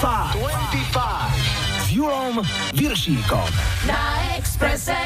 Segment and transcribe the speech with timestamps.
[0.00, 2.40] 25 s Julom
[2.72, 3.44] Viršíkom.
[3.84, 4.96] Na Expresse.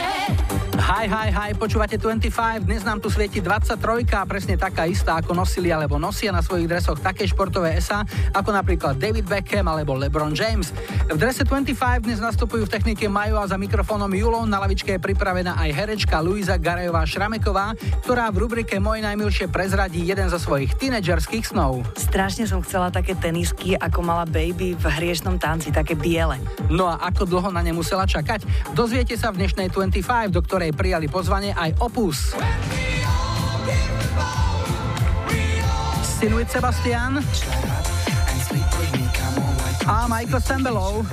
[0.85, 3.81] Hi, hi, hi, počúvate 25, dnes nám tu svieti 23,
[4.29, 8.05] presne taká istá, ako nosili alebo nosia na svojich dresoch také športové SA,
[8.37, 10.77] ako napríklad David Beckham alebo LeBron James.
[11.09, 15.01] V drese 25 dnes nastupujú v technike Majo a za mikrofónom Julo na lavičke je
[15.01, 17.73] pripravená aj herečka Luisa Garejová Šrameková,
[18.05, 21.81] ktorá v rubrike Moje najmilšie prezradí jeden zo svojich tínedžerských snov.
[21.97, 26.37] Strašne som chcela také tenisky, ako mala baby v hriešnom tanci, také biele.
[26.69, 28.45] No a ako dlho na ne musela čakať?
[28.77, 32.35] Dozviete sa v dnešnej 25, do ktorej prijali pozvanie aj Opus.
[36.03, 37.23] Sinuit Sebastian
[39.87, 41.07] a Michael Sambelov.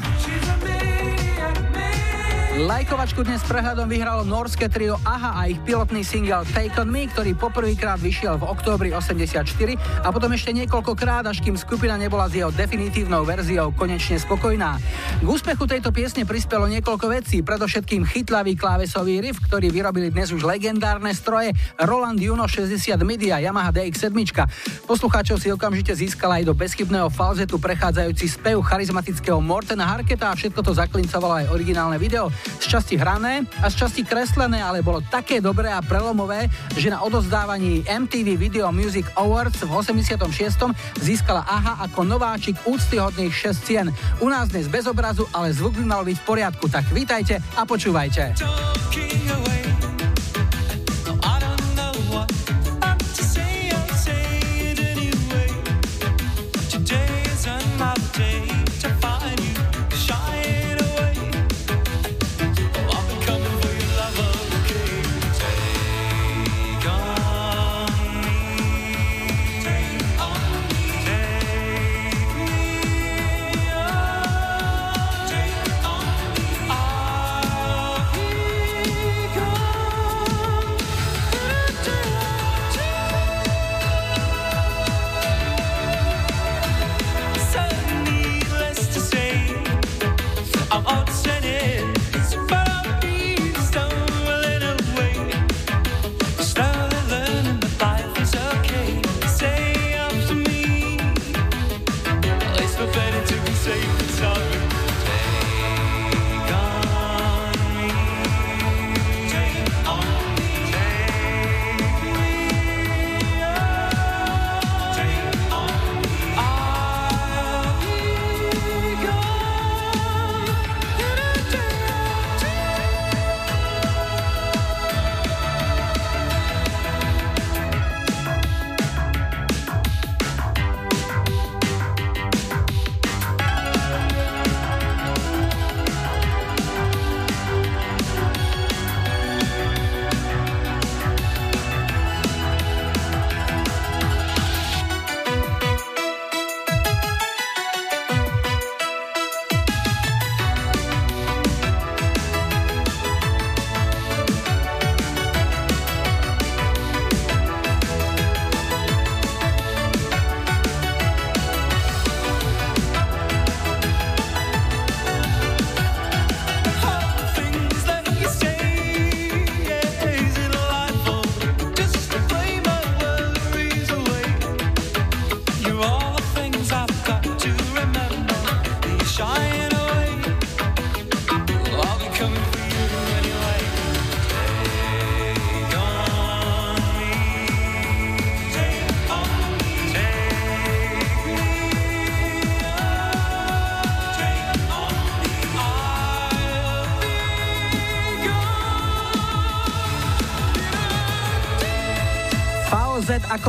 [2.51, 7.31] Lajkovačku dnes prehľadom vyhralo norské trio AHA a ich pilotný single Take On Me, ktorý
[7.31, 9.47] poprvýkrát vyšiel v októbri 84
[10.03, 14.83] a potom ešte niekoľkokrát, až kým skupina nebola s jeho definitívnou verziou konečne spokojná.
[15.23, 20.43] K úspechu tejto piesne prispelo niekoľko vecí, predovšetkým chytlavý klávesový riff, ktorý vyrobili dnes už
[20.43, 24.11] legendárne stroje Roland Juno 60 MIDI a Yamaha DX7.
[24.91, 30.59] Poslucháčov si okamžite získala aj do bezchybného falzetu prechádzajúci spev charizmatického Mortena Harketa a všetko
[30.59, 32.27] to zaklincovalo aj originálne video
[32.59, 36.47] z časti hrané a z časti kreslené, ale bolo také dobré a prelomové,
[36.77, 40.21] že na odozdávaní MTV Video Music Awards v 86.
[41.01, 43.87] získala AHA ako nováčik úctyhodných 6 cien.
[44.19, 47.65] U nás dnes bez obrazu, ale zvuk by mal byť v poriadku, tak vítajte a
[47.65, 48.37] počúvajte.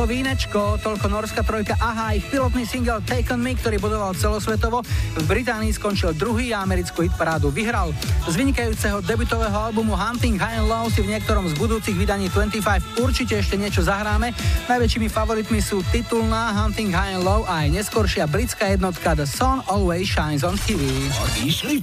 [0.03, 4.83] Ako vínečko, toľko norská trojka Aha, ich pilotný single Take On Me, ktorý budoval celosvetovo,
[5.15, 7.95] v Británii skončil druhý a americkú hitparádu vyhral.
[8.27, 12.99] Z vynikajúceho debutového albumu Hunting High and Low si v niektorom z budúcich vydaní 25
[12.99, 14.35] určite ešte niečo zahráme.
[14.67, 19.63] Najväčšími favoritmi sú titulná Hunting High and Low a aj neskoršia britská jednotka The Sun
[19.71, 20.83] Always Shines on TV.
[21.31, 21.79] Odišli?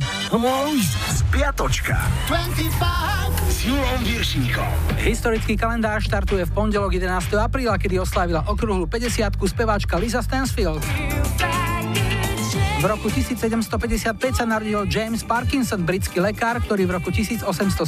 [1.09, 1.97] Spiatočka.
[2.29, 3.20] 25
[3.61, 4.97] s Julom Viršíkom.
[5.05, 7.29] Historický kalendár štartuje v pondelok 11.
[7.37, 10.81] apríla, kedy oslávila okrúhlu 50 speváčka Lisa Stansfield.
[12.81, 17.85] V roku 1755 sa narodil James Parkinson, britský lekár, ktorý v roku 1817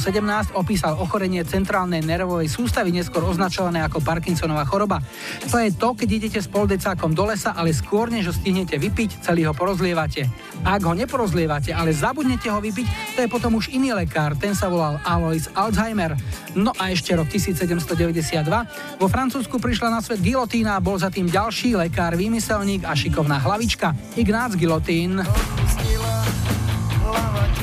[0.53, 5.01] opísal ochorenie centrálnej nervovej sústavy, neskôr označované ako Parkinsonová choroba.
[5.49, 9.25] To je to, keď idete s poldecákom do lesa, ale skôr než ho stihnete vypiť,
[9.25, 10.29] celý ho porozlievate.
[10.61, 14.69] Ak ho neporozlievate, ale zabudnete ho vypiť, to je potom už iný lekár, ten sa
[14.69, 16.13] volal Alois Alzheimer.
[16.53, 19.01] No a ešte rok 1792.
[19.01, 23.97] Vo Francúzsku prišla na svet gilotína bol za tým ďalší lekár, výmyselník a šikovná hlavička
[24.13, 25.15] Ignác Gilotín Martin.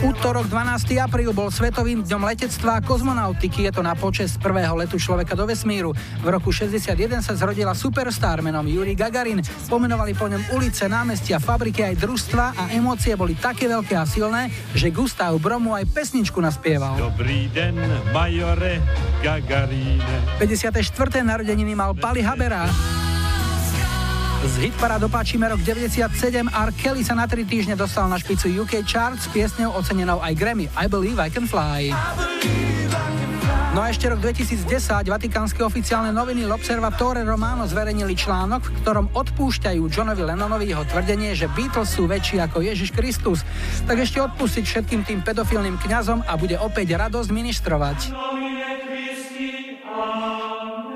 [0.01, 0.97] Útorok 12.
[1.05, 3.69] apríl bol Svetovým dňom letectva a kozmonautiky.
[3.69, 5.93] Je to na počest prvého letu človeka do vesmíru.
[6.25, 9.45] V roku 61 sa zrodila superstar menom Yuri Gagarin.
[9.69, 14.49] Pomenovali po ňom ulice, námestia, fabriky aj družstva a emócie boli také veľké a silné,
[14.73, 16.97] že Gustav Bromu aj pesničku naspieval.
[16.97, 17.77] Dobrý den,
[18.17, 18.81] majore
[19.21, 20.41] Gagarine.
[20.41, 20.81] 54.
[21.21, 22.65] narodeniny mal Pali Habera.
[24.41, 26.09] Z hitparád opáčime rok 97.
[26.49, 26.71] R.
[26.73, 30.65] Kelly sa na 3 týždne dostal na špicu UK Charts s piesňou ocenenou aj Grammy
[30.81, 31.93] I Believe I Can Fly.
[33.71, 34.65] No a ešte rok 2010
[35.07, 41.47] vatikánsky oficiálne noviny L'Observatore Romano zverejnili článok, v ktorom odpúšťajú Johnovi Lennonovi jeho tvrdenie, že
[41.53, 43.45] Beatles sú väčší ako Ježiš Kristus.
[43.85, 47.99] Tak ešte odpustiť všetkým tým pedofilným kňazom a bude opäť radosť ministrovať.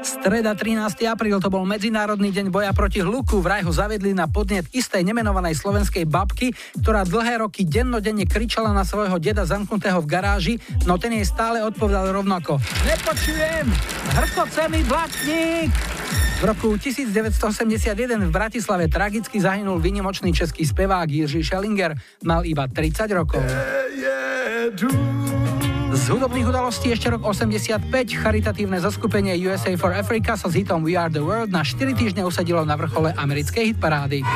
[0.04, 1.00] Streda 13.
[1.08, 3.40] apríl to bol Medzinárodný deň boja proti hluku.
[3.40, 6.52] Vraj ho zavedli na podnet istej nemenovanej slovenskej babky,
[6.84, 10.54] ktorá dlhé roky dennodenne kričala na svojho deda zamknutého v garáži,
[10.84, 12.60] no ten jej stále odpovedal rovnako.
[12.84, 13.64] Nepočujem!
[14.12, 15.72] Hrkoce mi blatník!
[16.40, 21.96] V roku 1981 v Bratislave tragicky zahynul vynimočný český spevák Jiří Schellinger.
[22.28, 23.40] Mal iba 30 rokov.
[23.40, 25.24] Yeah, yeah,
[25.94, 27.87] z hudobných udalostí ešte rok 85
[28.19, 32.26] charitatívne zoskupenie USA for Africa sa s hitom We Are the World na 4 týždne
[32.26, 34.26] usadilo na vrchole americkej hitparády.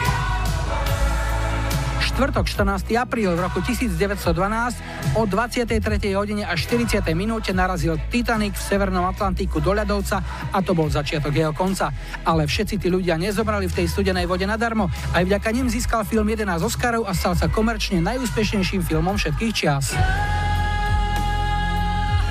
[1.99, 2.95] Štvrtok 14.
[2.95, 5.83] apríl v roku 1912 o 23.
[6.15, 7.03] hodine a 40.
[7.19, 10.23] minúte narazil Titanic v Severnom Atlantiku do ľadovca
[10.55, 11.91] a to bol začiatok jeho konca.
[12.23, 14.87] Ale všetci tí ľudia nezomrali v tej studenej vode nadarmo.
[15.11, 19.99] Aj vďaka nim získal film 11 Oscarov a stal sa komerčne najúspešnejším filmom všetkých čias.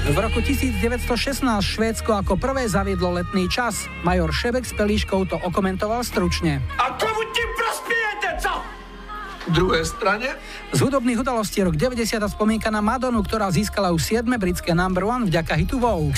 [0.07, 3.91] V roku 1916 Švédsko ako prvé zaviedlo letný čas.
[4.07, 6.63] Major Šebek s Pelíškou to okomentoval stručne.
[6.79, 8.77] A komu ti prospiejete, co?
[9.51, 10.31] druhej strane.
[10.71, 15.27] Z hudobných udalostí rok 90 spomínka na Madonu, ktorá získala už 7 britské number one
[15.27, 16.15] vďaka hitu Vogue.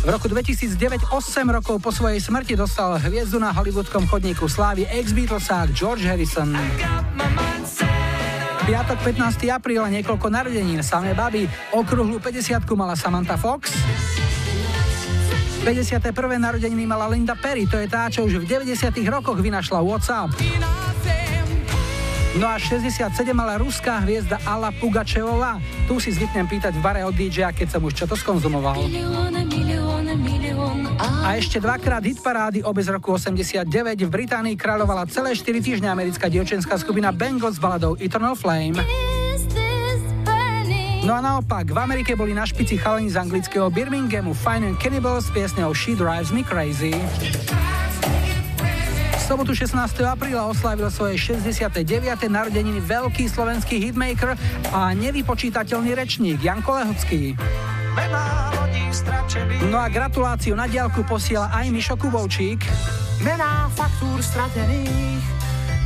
[0.00, 5.72] V roku 2009, 8 rokov po svojej smrti, dostal hviezdu na hollywoodskom chodníku slávy ex-Beatlesák
[5.76, 6.56] George Harrison
[8.66, 9.48] piatok 15.
[9.52, 11.48] apríl a niekoľko narodenín samé baby.
[11.72, 13.72] Okruhlu 50 mala Samantha Fox.
[15.64, 16.12] 51.
[16.40, 18.96] narodeniny mala Linda Perry, to je tá, čo už v 90.
[19.12, 20.32] rokoch vynašla WhatsApp.
[22.40, 25.60] No a 67 mala ruská hviezda Ala Pugačevová.
[25.90, 28.78] Tu si zvyknem pýtať v bare od DJ, keď som už čo to skonzumoval.
[31.00, 33.64] A ešte dvakrát hit parády obe z roku 89.
[34.04, 38.76] V Británii kráľovala celé 4 týždne americká dievčenská skupina Bengals s baladou Eternal Flame.
[41.00, 45.24] No a naopak, v Amerike boli na špici chalani z anglického Birminghamu Fine and Cannibal
[45.24, 46.92] s piesňou She Drives Me Crazy
[49.30, 49.78] sobotu 16.
[50.10, 51.86] apríla oslávil svoje 69.
[52.26, 54.34] narodeniny veľký slovenský hitmaker
[54.74, 56.42] a nevypočítateľný rečník
[58.00, 59.66] Janko Lehocký.
[59.68, 62.64] No a gratuláciu na diálku posiela aj Mišo Kubovčík.
[63.20, 65.20] Mená faktúr stratených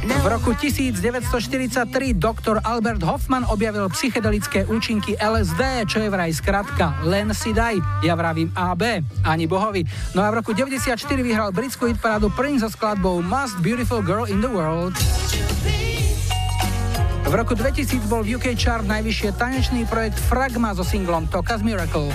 [0.04, 7.32] v roku 1943 doktor Albert Hoffman objavil psychedelické účinky LSD, čo je vraj skratka len
[7.32, 9.80] si daj, ja vravím AB, ani bohovi.
[10.12, 14.44] No a v roku 94 vyhral britskú hitparádu Prince so skladbou Most Beautiful Girl in
[14.44, 14.92] the World.
[17.24, 22.12] V roku 2000 bol v UK chart najvyššie tanečný projekt Fragma so singlom Toka's Miracle.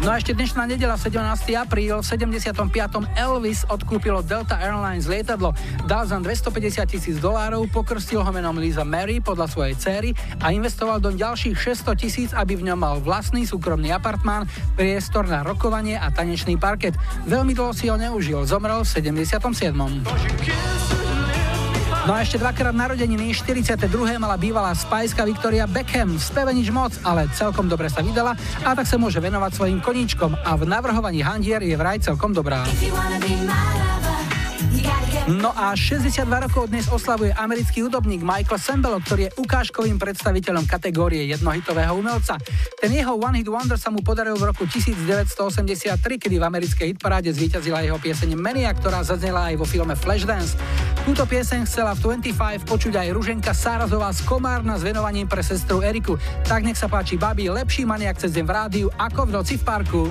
[0.00, 1.20] No a ešte dnešná nedela 17.
[1.60, 2.56] apríl v 75.
[3.20, 5.52] Elvis odkúpilo Delta Airlines lietadlo.
[5.84, 11.04] Dal za 250 tisíc dolárov, pokrstil ho menom Lisa Mary podľa svojej céry a investoval
[11.04, 11.52] do ďalších
[11.84, 16.96] 600 tisíc, aby v ňom mal vlastný súkromný apartmán, priestor na rokovanie a tanečný parket.
[17.28, 19.36] Veľmi dlho si ho neužil, zomrel v 77.
[22.08, 23.76] No a ešte dvakrát narodeniny, 42.
[24.16, 26.16] mala bývalá spajska Victoria Beckham.
[26.16, 28.32] Speve nič moc, ale celkom dobre sa vydala
[28.64, 32.64] a tak sa môže venovať svojim koníčkom a v navrhovaní handier je vraj celkom dobrá.
[35.30, 41.26] No a 62 rokov dnes oslavuje americký hudobník Michael Sambello, ktorý je ukážkovým predstaviteľom kategórie
[41.30, 42.38] jednohitového umelca.
[42.78, 47.30] Ten jeho One Hit Wonder sa mu podaril v roku 1983, kedy v americkej hitparáde
[47.30, 50.58] zvíťazila jeho pieseň Mania, ktorá zaznela aj vo filme Flashdance.
[51.06, 55.80] Túto pieseň chcela v 25 počuť aj Ruženka Sárazová z Komárna s venovaním pre sestru
[55.80, 56.18] Eriku.
[56.44, 59.62] Tak nech sa páči, babi, lepší maniak cez deň v rádiu ako v noci v
[59.64, 60.02] parku.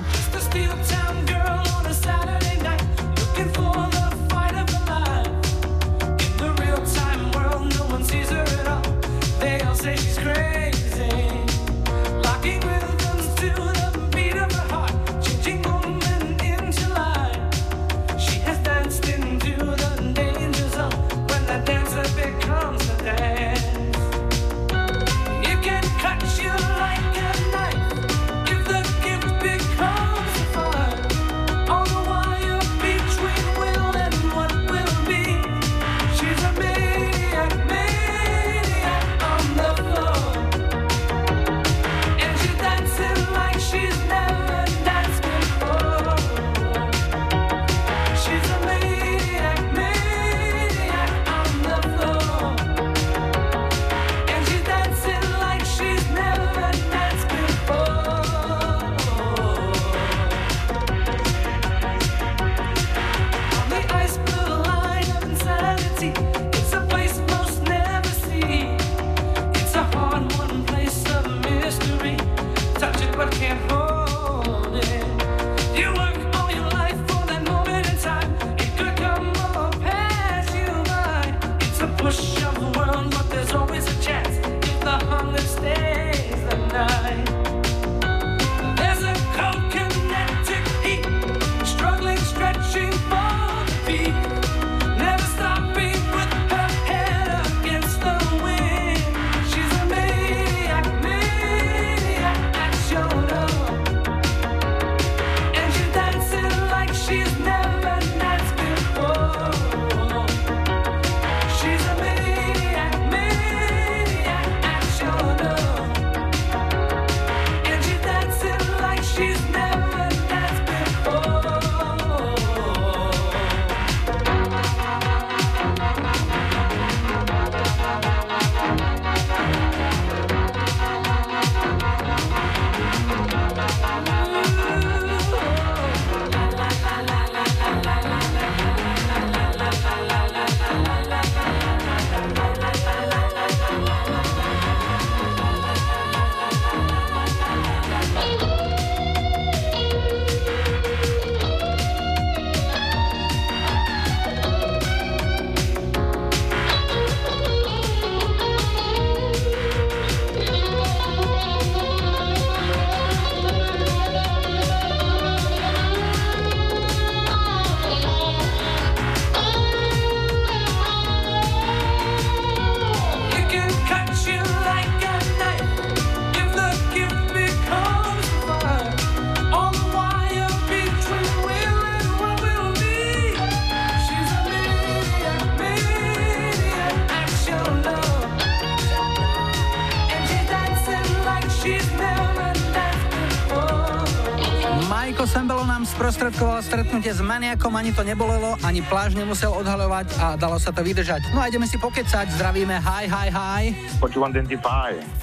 [196.40, 200.80] Sprostredkoval stretnutie s maniakom, ani to nebolelo, ani pláž nemusel odhalovať a dalo sa to
[200.80, 201.36] vydržať.
[201.36, 203.64] No a ideme si pokecať, zdravíme, hi, hi, hi.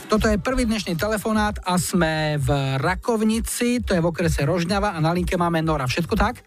[0.06, 5.02] Toto je prvý dnešný telefonát a sme v Rakovnici, to je v okrese Rožňava a
[5.02, 5.90] na linke máme Nora.
[5.90, 6.46] Všetko tak?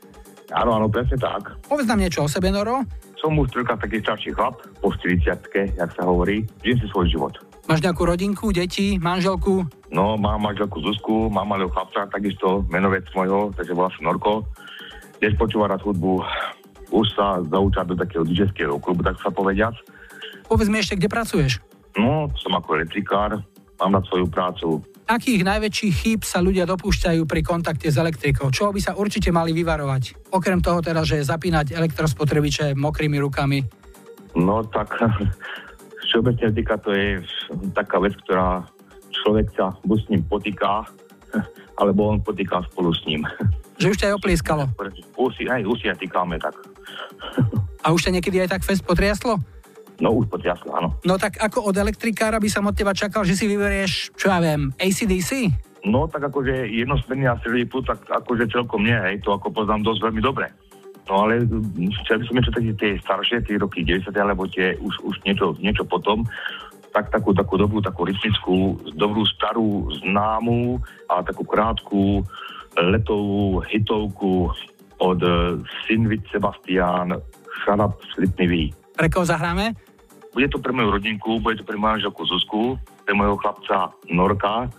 [0.54, 1.50] Áno, áno, presne tak.
[1.66, 2.86] Povedz nám niečo o sebe, Noro.
[3.18, 6.46] Som už troška taký starší chlap, po 40 jak sa hovorí.
[6.62, 7.34] Žijem si svoj život.
[7.68, 9.66] Máš nejakú rodinku, deti, manželku?
[9.90, 14.46] No, mám manželku Zuzku, mám malého chlapca, takisto menovec môjho, takže volá sa Norko.
[15.18, 16.24] Tiež počúva rád hudbu.
[16.90, 19.74] Už sa zaučá do takého DJského klubu, tak sa povediac.
[20.50, 21.62] Povedz mi ešte, kde pracuješ?
[21.94, 23.38] No, som ako elektrikár,
[23.78, 24.82] mám na svoju prácu.
[25.10, 28.50] Akých najväčších chýb sa ľudia dopúšťajú pri kontakte s elektrikou?
[28.54, 30.30] Čo by sa určite mali vyvarovať?
[30.30, 33.58] Okrem toho teda, že zapínať elektrospotrebiče mokrými rukami.
[34.38, 34.94] No tak
[36.10, 37.22] všeobecne týka to je
[37.70, 38.66] taká vec, ktorá
[39.22, 40.82] človek sa buď s ním potýka,
[41.80, 43.22] alebo on potýka spolu s ním.
[43.78, 44.62] Že už ťa aj oplískalo?
[45.16, 46.52] Usi, aj usi aj týkame tak.
[47.86, 49.40] A už ťa niekedy aj tak fest potriaslo?
[50.04, 50.96] No už potriaslo, áno.
[51.04, 54.40] No tak ako od elektrikára by som od teba čakal, že si vyberieš, čo ja
[54.40, 55.48] viem, ACDC?
[55.88, 60.20] No tak akože jednosmerný a tak akože celkom nie, hej, to ako poznám dosť veľmi
[60.20, 60.52] dobre.
[61.10, 61.42] No ale
[62.06, 65.58] chcel by som niečo také tie staršie, tie roky 90 alebo tie už, už niečo,
[65.58, 66.22] niečo potom,
[66.94, 70.78] tak takú, takú dobrú, takú rytmickú, dobrú, starú, známú
[71.10, 72.22] a takú krátku
[72.78, 74.54] letovú hitovku
[75.02, 75.20] od
[75.82, 77.18] Sinvit Sebastian
[77.66, 78.70] Up Slipnivý.
[78.94, 79.74] Pre koho zahráme?
[80.30, 84.70] Bude to pre moju rodinku, bude to pre manželku Zuzku, pre mojho chlapca Norka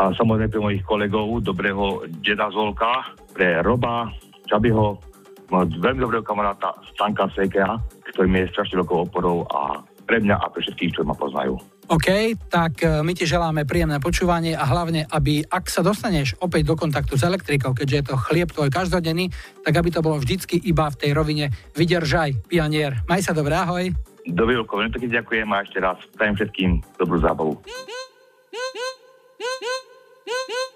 [0.00, 4.08] a samozrejme pre mojich kolegov, dobrého deda Zolka, pre Roba,
[4.48, 5.11] Čabyho,
[5.52, 7.76] veľmi dobrého kamaráta Stanka Sekea,
[8.12, 11.60] ktorý mi je strašne veľkou oporou a pre mňa a pre všetkých, čo ma poznajú.
[11.90, 16.72] OK, tak e, my ti želáme príjemné počúvanie a hlavne, aby ak sa dostaneš opäť
[16.72, 19.28] do kontaktu s elektrikou, keďže je to chlieb tvoj každodenný,
[19.60, 23.02] tak aby to bolo vždycky iba v tej rovine vydržaj, pianier.
[23.10, 23.92] Maj sa dobré, ahoj.
[24.22, 27.58] Dobre, veľmi pekne ďakujem a ešte raz prajem všetkým dobrú zábavu.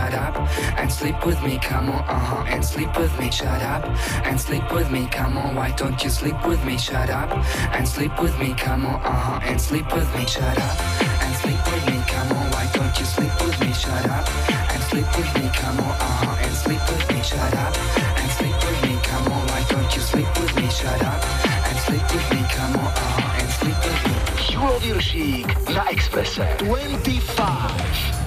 [0.00, 0.34] Shut up
[0.78, 2.02] and sleep with me, come on.
[2.08, 3.30] Uh-huh, and sleep with me.
[3.30, 3.84] Shut up
[4.24, 5.54] and sleep with me, come on.
[5.54, 6.78] Why don't you sleep with me?
[6.78, 7.30] Shut up
[7.76, 8.94] and sleep with me, come on.
[8.94, 10.24] Uh-huh, and sleep with me.
[10.24, 10.76] Shut up
[11.20, 12.50] and sleep with me, come on.
[12.50, 13.72] Why don't you sleep with me?
[13.74, 14.24] Shut up
[14.72, 15.92] and sleep with me, come on.
[15.92, 17.20] Uh-huh, and sleep with me.
[17.22, 17.76] Shut up
[18.16, 19.46] and sleep with me, come on.
[19.52, 20.68] Why don't you sleep with me?
[20.70, 21.20] Shut up
[21.68, 22.88] and sleep with me, come on.
[22.88, 24.16] Uh-huh, and sleep with me.
[24.48, 28.19] Julo Viršík na Expresse 25.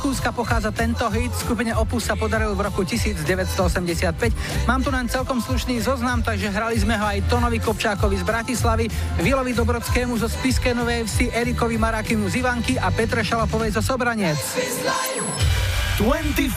[0.00, 1.28] Rakúska pochádza tento hit.
[1.36, 4.32] Skupine Opus sa podaril v roku 1985.
[4.64, 8.88] Mám tu len celkom slušný zoznam, takže hrali sme ho aj Tonovi Kopčákovi z Bratislavy,
[9.20, 14.40] Vilovi Dobrodskému zo Spiske Novej Vsi, Erikovi Marakimu z Ivanky a Petre Šalapovej zo Sobranec.
[16.00, 16.56] 25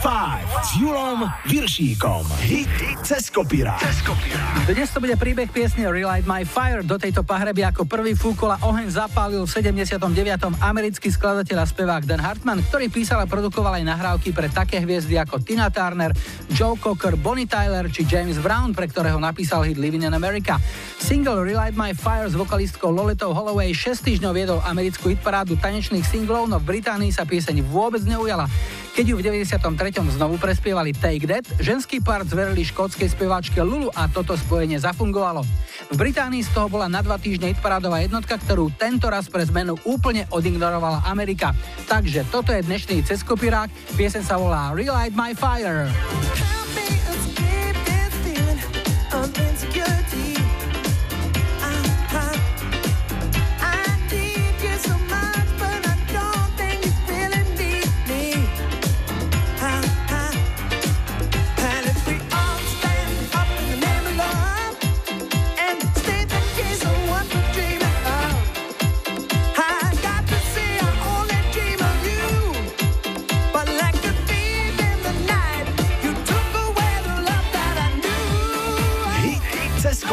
[0.64, 2.24] s Julom Viršíkom.
[2.48, 2.72] Hit
[3.04, 3.76] cez kopírák.
[4.64, 6.80] Dnes to bude príbeh piesne Relight My Fire.
[6.80, 10.00] Do tejto pahreby ako prvý fúkol a oheň zapálil v 79.
[10.64, 15.20] americký skladateľ a spevák Dan Hartman, ktorý písal a produkoval aj nahrávky pre také hviezdy
[15.20, 16.16] ako Tina Turner,
[16.48, 20.56] Joe Cocker, Bonnie Tyler či James Brown, pre ktorého napísal hit Living in America.
[20.96, 26.48] Single Relight My Fire s vokalistkou Lolitou Holloway 6 týždňov viedol americkú hitparádu tanečných singlov,
[26.48, 28.48] no v Británii sa pieseň vôbec neujala.
[28.94, 29.58] Keď ju v 93.
[30.14, 35.42] znovu prespievali Take That, ženský part zverili škótskej speváčke Lulu a toto spojenie zafungovalo.
[35.90, 39.74] V Británii z toho bola na dva týždne hitparádová jednotka, ktorú tento raz pre zmenu
[39.82, 41.50] úplne odignorovala Amerika.
[41.90, 45.90] Takže toto je dnešný ceskopirák, piesen sa volá Relight My Fire.
[49.10, 49.54] toto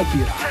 [0.01, 0.50] je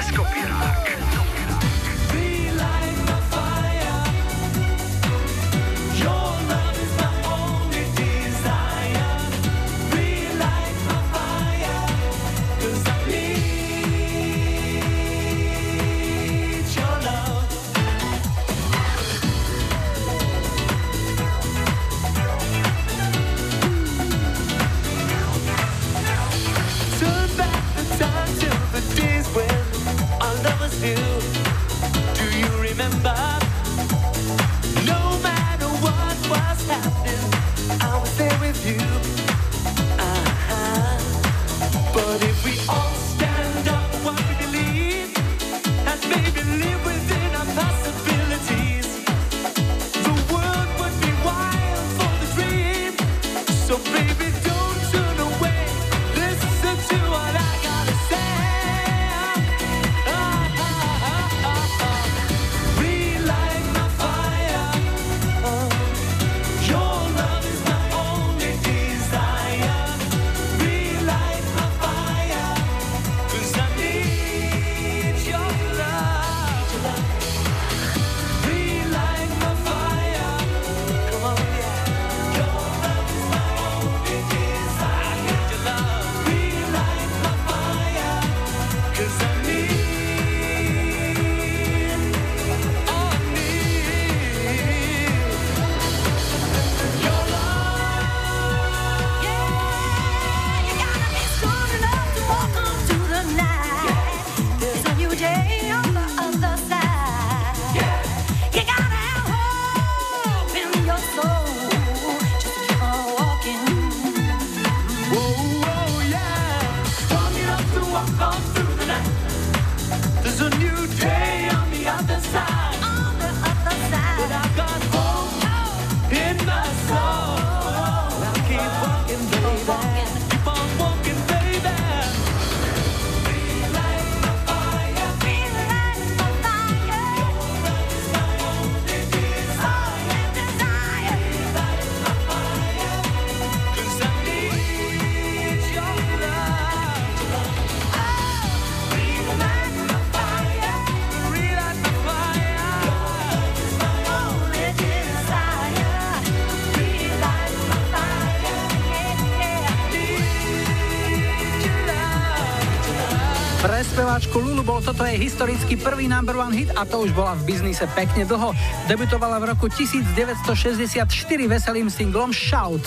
[165.40, 168.52] historicky prvý number one hit a to už bola v biznise pekne dlho.
[168.92, 171.08] Debutovala v roku 1964
[171.48, 172.84] veselým singlom Shout.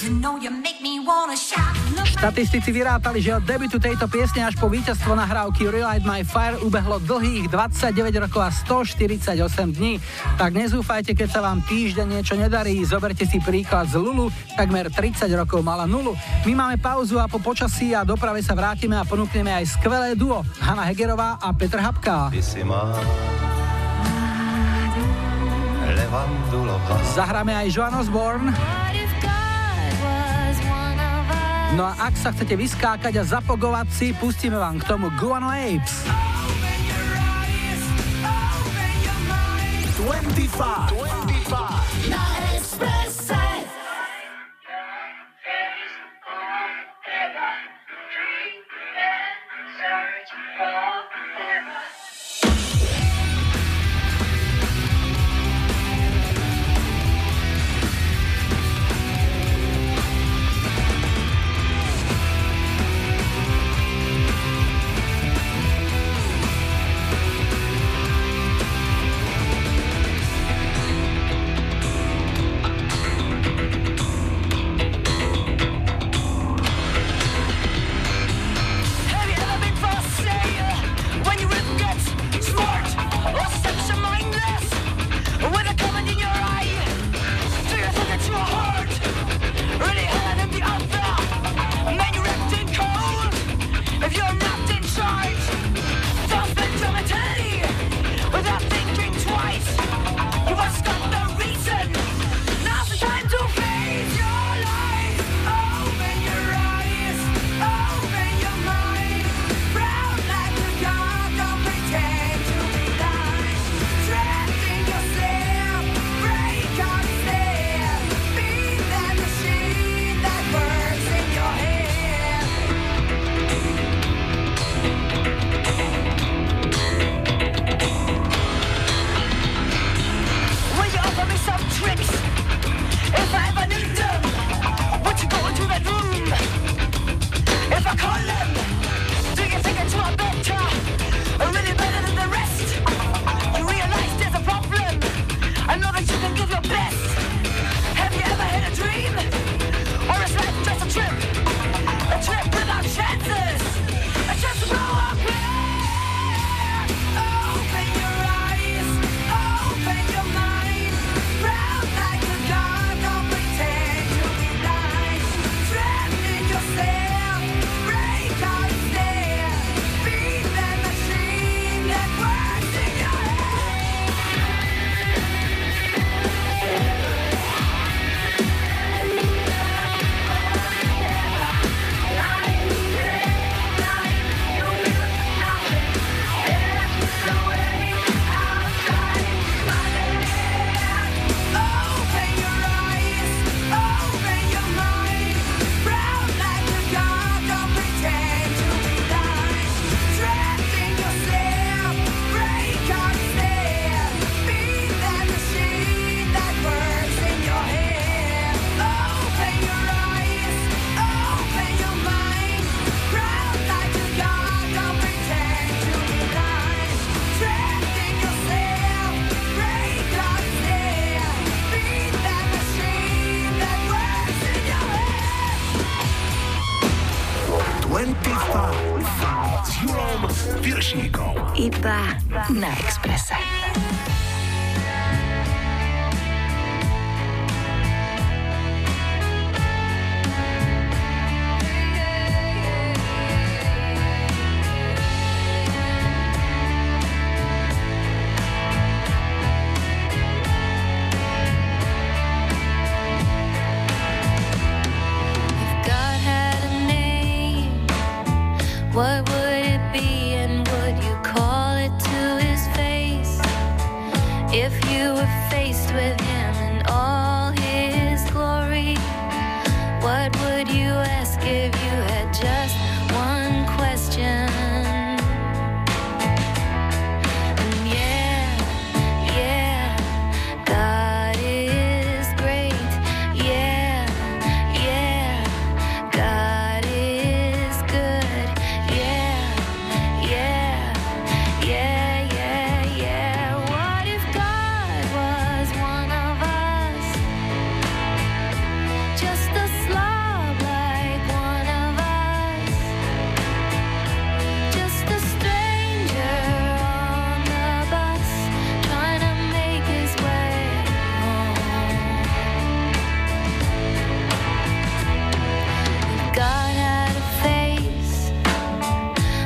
[2.23, 6.95] Štatistici vyrátali, že od debutu tejto piesne až po víťazstvo nahrávky Relight My Fire ubehlo
[7.03, 9.36] dlhých 29 rokov a 148
[9.75, 9.99] dní.
[10.39, 15.27] Tak nezúfajte, keď sa vám týždeň niečo nedarí, zoberte si príklad z Lulu, takmer 30
[15.36, 16.15] rokov mala nulu.
[16.47, 20.47] My máme pauzu a po počasí a doprave sa vrátime a ponúkneme aj skvelé duo
[20.63, 22.31] Hanna Hegerová a Petr Habka.
[27.19, 28.83] Zahráme aj Joan Osborne.
[31.73, 36.05] No a ak sa chcete vyskákať a zapogovať si, pustíme vám k tomu Guano Apes.
[40.05, 40.53] 25.
[40.93, 42.53] 25.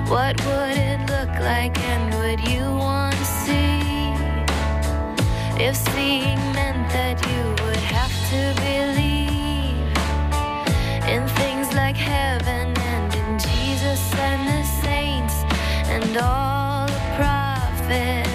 [0.10, 4.14] What would it look like and would you want to see?
[5.62, 9.84] If seeing meant that you would have to believe
[11.12, 15.44] in things like heaven and in Jesus and the saints
[15.90, 18.27] and all the prophets.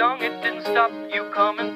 [0.00, 1.69] Young, it didn't stop you coming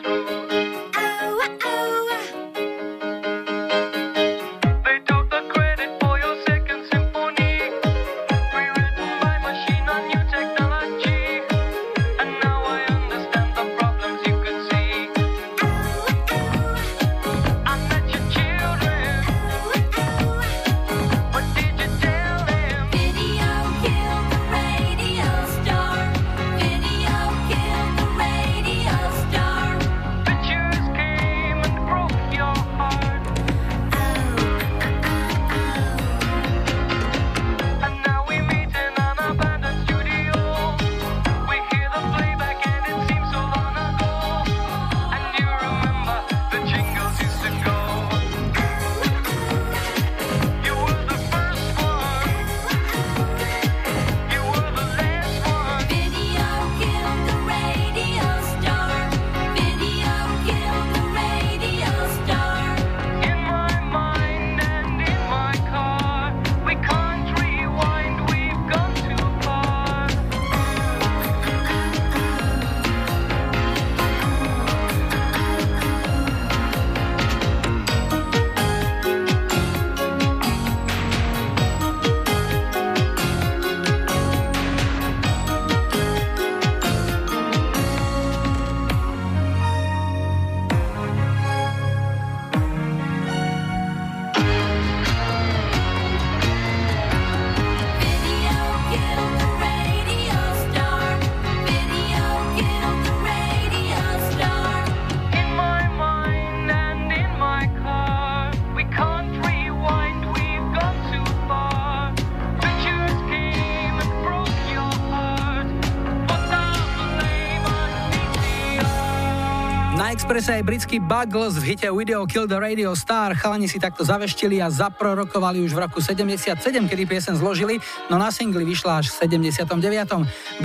[120.44, 123.32] Expresse aj britský Buggles v hite Video Kill the Radio Star.
[123.32, 127.80] Chalani si takto zaveštili a zaprorokovali už v roku 77, kedy piesen zložili,
[128.12, 129.64] no na singli vyšla až v 79.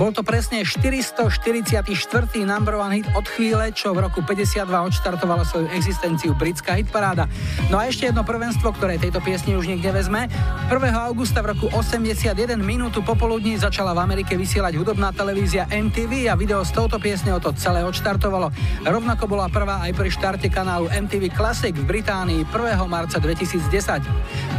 [0.00, 1.28] Bol to presne 444.
[2.48, 7.28] number one hit od chvíle, čo v roku 52 odštartovala svoju existenciu britská hitparáda.
[7.68, 10.32] No a ešte jedno prvenstvo, ktoré tejto piesni už nikde vezme.
[10.72, 10.72] 1.
[11.04, 12.32] augusta v roku 81
[12.64, 17.52] minútu popoludní začala v Amerike vysielať hudobná televízia MTV a video s touto piesňou to
[17.60, 18.48] celé odštartovalo.
[18.88, 22.56] Rovnako bola prvá aj pri štarte kanálu MTV Classic v Británii 1.
[22.88, 24.00] marca 2010.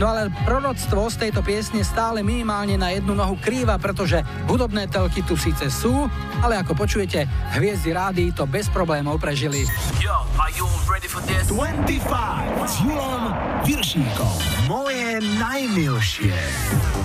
[0.01, 5.21] No ale proroctvo z tejto piesne stále minimálne na jednu nohu krýva, pretože hudobné telky
[5.21, 6.09] tu síce sú,
[6.41, 9.61] ale ako počujete, hviezdy rády to bez problémov prežili.
[10.01, 11.53] Yo, are you ready for this?
[11.53, 12.01] 25
[12.65, 13.29] s Julom
[13.61, 14.33] Piršíkom.
[14.65, 16.33] Moje najmilšie.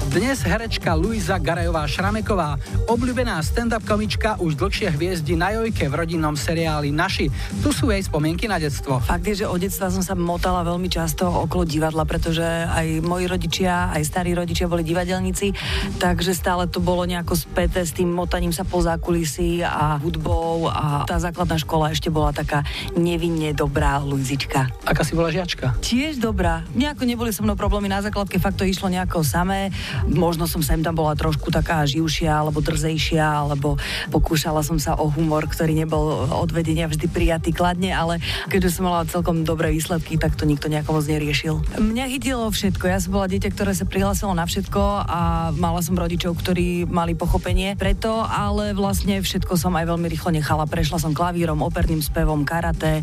[0.09, 2.57] Dnes herečka Luisa Garajová Šrameková,
[2.87, 7.27] obľúbená stand-up komička, už dlhšie hviezdi na Jojke v rodinnom seriáli Naši.
[7.59, 9.03] Tu sú jej spomienky na detstvo.
[9.03, 13.27] Fakt je, že od detstva som sa motala veľmi často okolo divadla, pretože aj moji
[13.27, 15.51] rodičia, aj starí rodičia boli divadelníci,
[15.99, 21.03] takže stále to bolo nejako späté s tým motaním sa po zákulisí a hudbou a
[21.11, 22.63] tá základná škola ešte bola taká
[22.95, 24.71] nevinne dobrá Luizička.
[24.87, 25.75] Aká si bola žiačka?
[25.83, 26.63] Tiež dobrá.
[26.79, 29.75] Nejako neboli so mnou problémy na základke, fakt to išlo nejako samé.
[30.07, 33.81] Možno som sem tam bola trošku taká živšia, alebo drzejšia, alebo
[34.13, 38.21] pokúšala som sa o humor, ktorý nebol od vedenia vždy prijatý kladne, ale
[38.53, 41.65] keďže som mala celkom dobré výsledky, tak to nikto nejako moc neriešil.
[41.81, 42.85] Mňa chytilo všetko.
[42.87, 47.17] Ja som bola dieťa, ktoré sa prihlásilo na všetko a mala som rodičov, ktorí mali
[47.17, 50.69] pochopenie preto, ale vlastne všetko som aj veľmi rýchlo nechala.
[50.69, 53.03] Prešla som klavírom, operným spevom, karate, e,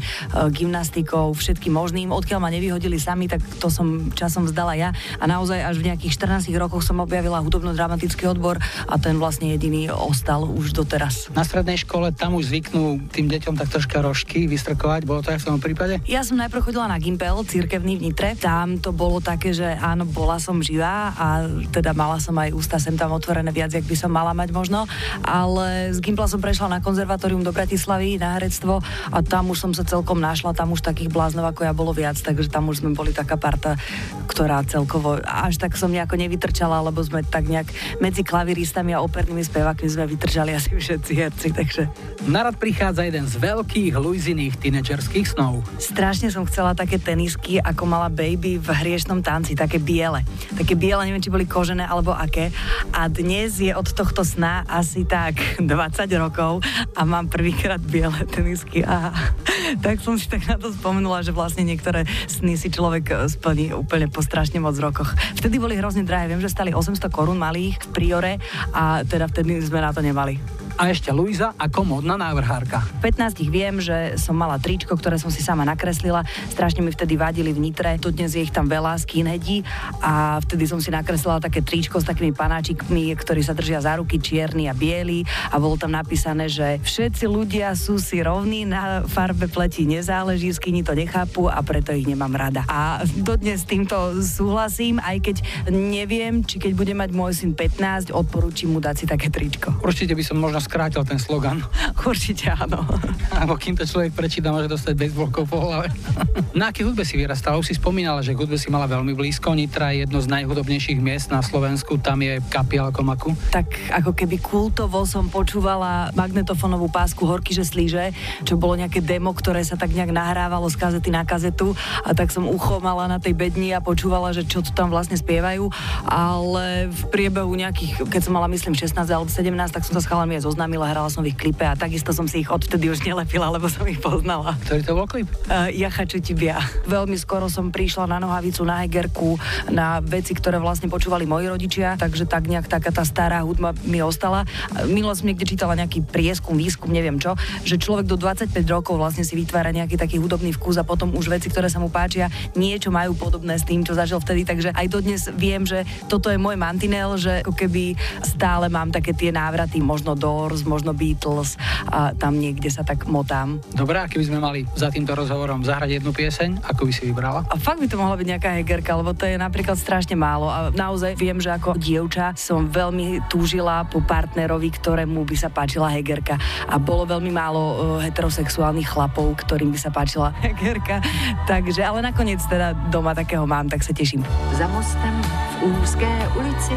[0.53, 2.13] gymnastikou, všetkým možným.
[2.13, 6.13] Odkiaľ ma nevyhodili sami, tak to som časom vzdala ja a naozaj až v nejakých
[6.43, 11.31] 14 rokoch som objavila hudobno-dramatický odbor a ten vlastne jediný ostal už doteraz.
[11.31, 15.39] Na strednej škole tam už zvyknú tým deťom tak troška rožky, vystrkovať, bolo to aj
[15.39, 16.03] v tom prípade?
[16.03, 18.35] Ja som najprv chodila na Gimpel, cirkevný v Nitre.
[18.35, 22.75] Tam to bolo také, že áno, bola som živá a teda mala som aj ústa
[22.75, 24.83] sem tam otvorené viac, jak by som mala mať možno.
[25.23, 28.83] Ale z Gimpla som prešla na konzervatórium do Bratislavy, na herectvo
[29.15, 32.19] a tam už som sa celkom našla, tam už takých bláznov ako ja bolo viac,
[32.19, 33.79] takže tam už sme boli taká parta,
[34.27, 37.71] ktorá celkovo až tak som nejako nevytrčala, lebo sme tak nejak
[38.03, 41.85] medzi klaviristami a opernými spevákmi sme vytržali asi všetci herci, takže
[42.25, 45.61] Na rad prichádza jeden z veľkých Luiziných tínedžerských snov.
[45.77, 50.25] Strašne som chcela také tenisky, ako mala baby v hriešnom tanci, také biele.
[50.57, 52.49] Také biele, neviem, či boli kožené alebo aké.
[52.95, 55.69] A dnes je od tohto sna asi tak 20
[56.17, 56.65] rokov
[56.97, 59.13] a mám prvýkrát biele tenisky a
[59.85, 63.75] tak som si tak na to spomenula, že vlastne niektoré sny si človek e, splní
[63.75, 65.11] úplne po strašne moc rokoch.
[65.37, 68.33] Vtedy boli hrozne drahé, viem, že stali 800 korún malých v Priore
[68.71, 70.62] a teda vtedy sme na to nemali.
[70.73, 72.81] A ešte Luisa ako modná návrhárka.
[72.97, 76.25] V 15 viem, že som mala tričko, ktoré som si sama nakreslila.
[76.49, 77.93] Strašne mi vtedy vadili v Nitre.
[78.01, 79.61] Tu dnes je ich tam veľa skinheadí
[80.01, 84.17] a vtedy som si nakreslila také tričko s takými panáčikmi, ktorí sa držia za ruky,
[84.17, 85.21] čierny a biely
[85.53, 90.81] a bolo tam napísané, že všetci ľudia sú si rovní, na farbe pleti nezáleží, skini
[90.81, 92.65] to nechápu a preto ich nemám rada.
[92.65, 95.37] A dodnes s týmto súhlasím, aj keď
[95.69, 99.77] neviem, či keď bude mať môj syn 15, odporúčim mu dať si také tričko.
[99.85, 101.59] Určite by som možno skrátil ten slogan.
[102.07, 102.87] Určite áno.
[103.35, 105.91] Alebo kým to človek prečíta, môže dostať baseballkou po hlave.
[106.59, 107.59] Na aké hudbe si vyrastala?
[107.59, 109.51] Už si spomínala, že hudbe si mala veľmi blízko.
[109.51, 111.99] Nitra je jedno z najhudobnejších miest na Slovensku.
[111.99, 113.33] Tam je kapiel Komaku.
[113.49, 118.13] tak ako keby kultovo som počúvala magnetofónovú pásku Horky, že slíže,
[118.45, 121.73] čo bolo nejaké demo, ktoré sa tak nejak nahrávalo z kazety na kazetu
[122.05, 125.17] a tak som ucho mala na tej bedni a počúvala, že čo tu tam vlastne
[125.17, 125.73] spievajú,
[126.05, 130.07] ale v priebehu nejakých, keď som mala myslím 16 alebo 17, tak som sa s
[130.07, 133.01] chalami aj zoznámila, hrala som v ich klipe a takisto som si ich odtedy už
[133.01, 134.53] nelepila, lebo som ich poznala.
[134.69, 135.25] Ktorý to bol klip?
[135.49, 136.61] Uh, ja chaču tibia.
[136.85, 139.41] Veľmi skoro som prišla na nohavicu, na hegerku,
[139.73, 143.97] na veci, ktoré vlastne počúvali moji rodičia, takže tak nejak taká tá stará hudba mi
[144.05, 144.45] ostala.
[144.85, 147.33] Minule som niekde čítala nejaký prieskum, výskum, neviem čo,
[147.65, 151.33] že človek do 25 rokov vlastne si vytvára nejaký taký hudobný vkus a potom už
[151.33, 154.85] veci, ktoré sa mu páčia, niečo majú podobné s tým, čo zažil vtedy, takže aj
[154.85, 159.81] dodnes viem, že toto je môj mantinel, že ako keby stále mám také tie návraty,
[159.81, 161.55] možno Doors, možno Beatles
[161.87, 163.63] a tam niekde sa tak motám.
[163.71, 167.47] Dobre, a keby sme mali za týmto rozhovorom zahrať jednu pieseň, ako by si vybrala?
[167.47, 170.51] A fakt by to mohla byť nejaká hegerka, lebo to je napríklad strašne málo.
[170.51, 175.87] A naozaj viem, že ako dievča som veľmi túžila po partnerovi, ktorému by sa páčila
[175.95, 176.35] hegerka.
[176.67, 180.99] A bolo veľmi málo uh, heterosexuálnych chlapov, ktorým by sa páčila hegerka.
[181.47, 184.27] Takže, ale nakoniec teda doma takého mám, tak sa teším.
[184.59, 185.15] Za mostem
[185.63, 186.75] v úzké ulici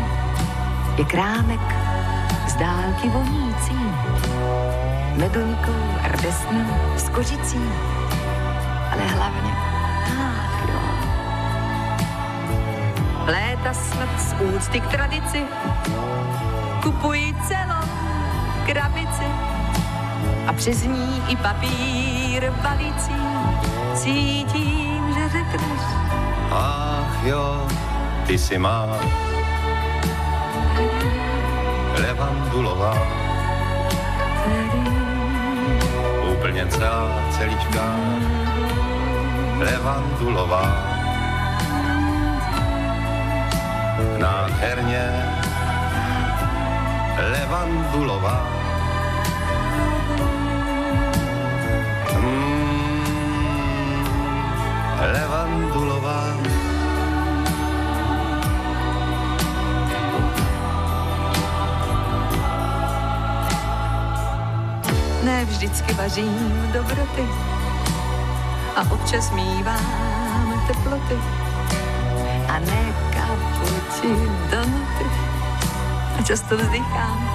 [0.95, 1.86] je krámek
[2.47, 3.79] z dálky vonící.
[5.17, 6.67] Meduňkou, rdesnou,
[6.97, 7.61] s kožicí,
[8.93, 9.53] ale hlavně
[10.07, 10.81] ach jo.
[13.27, 15.45] Léta snad z úcty k tradici
[16.83, 17.89] kupují celou
[18.67, 19.27] krabici
[20.47, 23.17] a přes ní i papír balící.
[23.95, 25.81] Cítím, že řekneš
[26.51, 27.69] Ach jo,
[28.27, 28.87] ty si má
[32.03, 32.95] levandulová.
[36.33, 37.85] Úplně celá celička
[39.59, 40.65] levandulová.
[44.19, 45.05] Nádherně
[47.17, 48.47] levandulová.
[52.21, 52.97] Mm,
[55.01, 55.46] levandulová.
[65.27, 67.29] Ne vždycky vařím dobroty
[68.77, 71.19] a občas mívám teploty.
[72.49, 74.09] A ne kapuči
[74.51, 75.07] donuty
[76.19, 77.31] a často vzdychám,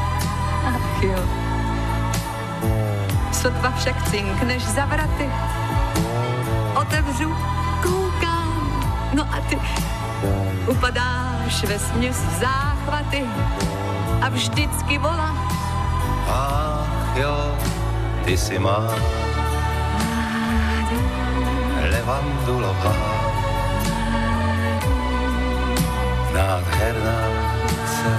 [0.68, 1.20] ach jo.
[3.32, 5.30] Sotva však cinkneš za vraty,
[6.76, 7.36] otevřu,
[7.84, 8.72] koukám,
[9.14, 9.60] no a ty
[10.68, 13.26] upadáš ve směs záchvaty.
[14.22, 15.36] A vždycky volá.
[16.28, 17.58] Ach jo,
[18.26, 18.86] ty si má
[21.90, 22.96] levandulová.
[26.34, 27.22] Nádherná
[27.86, 28.14] se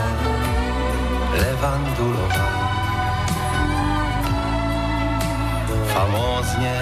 [1.38, 2.50] levandulová.
[5.92, 6.78] Famózně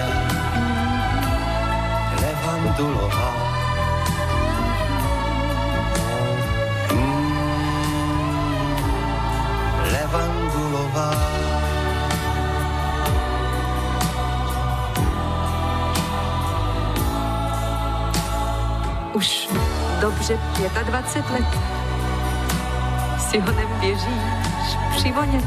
[2.20, 3.49] levandulová.
[20.00, 20.38] Dobře
[20.82, 21.58] 25 let.
[23.18, 25.44] Si ho neběžíš přivonět.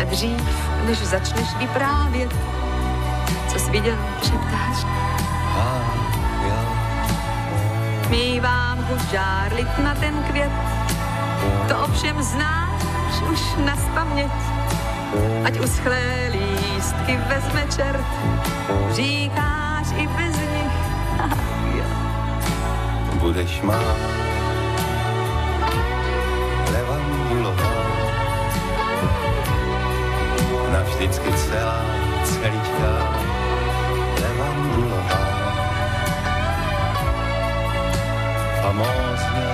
[0.00, 2.34] A dřív, než začneš vyprávět,
[3.48, 4.86] co jsi viděl, šeptáš.
[8.10, 10.52] Mívám chuť žárlit na ten květ,
[11.68, 12.82] to ovšem znáš
[13.32, 14.32] už na spaměť.
[15.44, 18.06] Ať uschlé lístky vezme čert,
[18.92, 20.67] říkáš i bez nich.
[23.28, 23.76] Budeš má
[26.72, 27.76] levandulová
[30.72, 31.84] navždycky celá,
[32.24, 32.92] celičká
[34.16, 35.24] levandulová
[38.64, 39.50] famózně,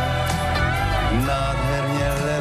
[1.26, 2.33] nádherně levandulová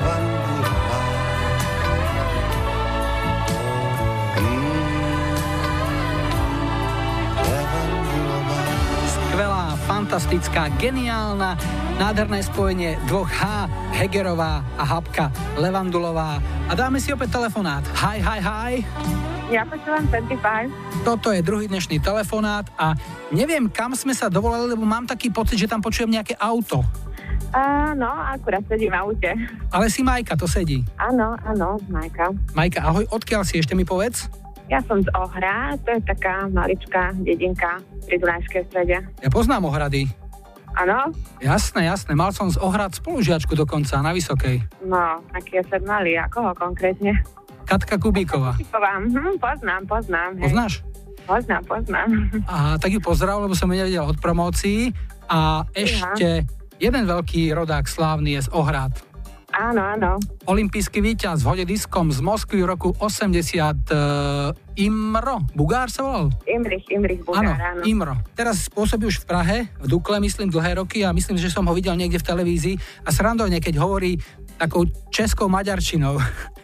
[10.13, 11.57] fantastická, geniálna,
[11.97, 13.65] nádherné spojenie dvoch H,
[13.97, 16.37] Hegerová a Habka, Levandulová.
[16.69, 17.81] A dáme si opäť telefonát.
[17.97, 18.73] Hi, hi, hi.
[19.49, 21.01] Ja počúvam 25.
[21.01, 22.93] Toto je druhý dnešný telefonát a
[23.33, 26.85] neviem, kam sme sa dovolali, lebo mám taký pocit, že tam počujem nejaké auto.
[27.49, 29.33] Uh, no, akurát sedím v aute.
[29.73, 30.85] Ale si Majka, to sedí.
[31.01, 32.29] Áno, áno, Majka.
[32.53, 34.29] Majka, ahoj, odkiaľ si, ešte mi povedz?
[34.71, 38.97] Ja som z Ohra, to je taká maličká dedinka pri Dunajskej strede.
[39.19, 40.07] Ja poznám ohrady.
[40.73, 41.13] Áno?
[41.37, 44.65] Jasné, jasné, mal som z ohrad spolužiačku dokonca na Vysokej.
[44.81, 47.21] No, aký je set malý, a koho konkrétne?
[47.69, 48.57] Katka Kubíková.
[48.61, 50.31] Typovám, hm, poznám, poznám.
[50.41, 50.43] Hej.
[50.49, 50.73] Poznáš?
[51.23, 52.09] Poznám, poznám.
[52.51, 54.91] A tak ju pozdrav, lebo som ju nevedel od promócií.
[55.31, 56.43] A ešte
[56.81, 58.91] jeden veľký rodák slávny je z Ohrad.
[59.53, 60.17] Áno, áno.
[60.49, 66.33] Olympijský víťaz v hode diskom z Moskvy v roku 80 uh, Imro, Bugár sa volal?
[66.49, 67.81] Imrich, Imrich Áno, Bugár, áno.
[67.85, 68.13] Imro.
[68.33, 71.73] Teraz pôsobí už v Prahe, v Dukle, myslím, dlhé roky a myslím, že som ho
[71.77, 72.75] videl niekde v televízii
[73.05, 74.17] a srandovne, keď hovorí
[74.57, 76.17] takou českou maďarčinou.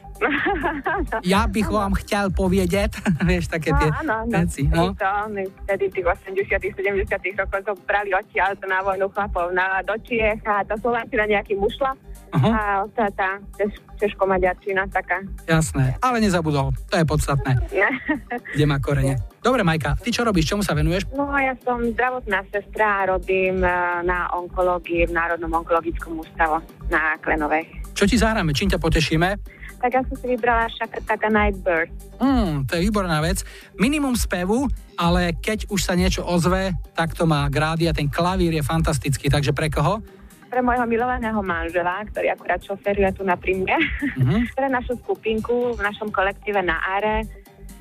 [1.24, 2.92] ja bych vám chtěl povědět,
[3.26, 4.32] vieš, také tie áno, áno.
[4.32, 4.68] veci.
[4.68, 4.94] No.
[4.94, 9.82] To, my vtedy tých 80 70 rokov to brali odtiaľ to na vojnu chlapov na,
[9.84, 11.96] do Čiech a tá Slovenčina nejaký mušla
[12.36, 12.50] Aha.
[12.50, 12.62] a
[12.94, 15.24] tá, tá češ, češko-maďarčina taká.
[15.50, 17.58] Jasné, ale nezabudol, to je podstatné,
[18.54, 19.18] kde má korene.
[19.40, 21.08] Dobre, Majka, ty čo robíš, čomu sa venuješ?
[21.16, 23.72] No ja som zdravotná sestra a robím eh,
[24.04, 26.60] na onkológii v Národnom onkologickom ústave
[26.92, 27.66] na Klenovej.
[27.96, 29.59] Čo ti zahráme, čím ťa potešíme?
[29.80, 31.90] Tak ja som si vybrala Shakataka Nightbird.
[32.20, 33.48] Mm, to je výborná vec.
[33.80, 34.68] Minimum spevu,
[35.00, 39.32] ale keď už sa niečo ozve, tak to má grády a ten klavír je fantastický,
[39.32, 40.04] takže pre koho?
[40.52, 43.80] Pre môjho milovaného manžela, ktorý akurát šoferuje tu na prímne.
[44.20, 44.52] Mhm.
[44.58, 47.24] pre našu skupinku v našom kolektíve na Are.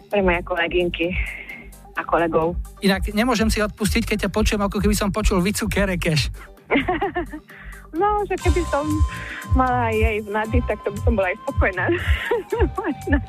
[0.09, 1.13] Pre moje kolegynky
[1.99, 2.55] a kolegov.
[2.79, 6.31] Inak nemôžem si odpustiť, keď ťa počujem, ako keby som počul Vicu Kerekeš.
[7.97, 8.85] No, že keby som
[9.57, 11.85] mala jej vnady, tak to by som bola aj spokojná.
[12.77, 13.17] Možno.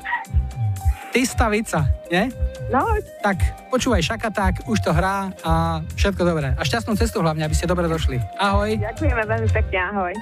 [1.10, 2.30] Ty stavica, nie?
[2.70, 2.86] No.
[3.26, 6.54] Tak počúvaj Šakaták, už to hrá a všetko dobré.
[6.54, 8.22] A šťastnú cestu hlavne, aby ste dobre došli.
[8.38, 8.78] Ahoj.
[8.78, 10.14] Ďakujeme veľmi pekne, ahoj.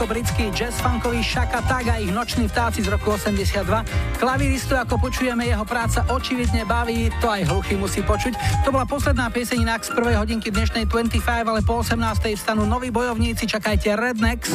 [0.00, 3.84] Ako britský jazz-funkový Shaka Tag a ich Noční vtáci z roku 82.
[4.16, 8.64] Klaviristu, ako počujeme, jeho práca očividne baví, to aj hluchý musí počuť.
[8.64, 12.00] To bola posledná pieseň inak z prvej hodinky dnešnej 25, ale po 18.
[12.32, 14.48] vstanú noví bojovníci, čakajte Rednecks.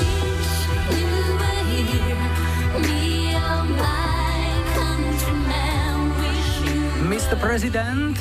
[7.05, 7.37] Mr.
[7.37, 8.17] President.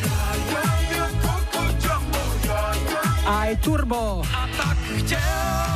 [3.25, 4.20] Aj Turbo.
[4.29, 5.74] A tak chtěl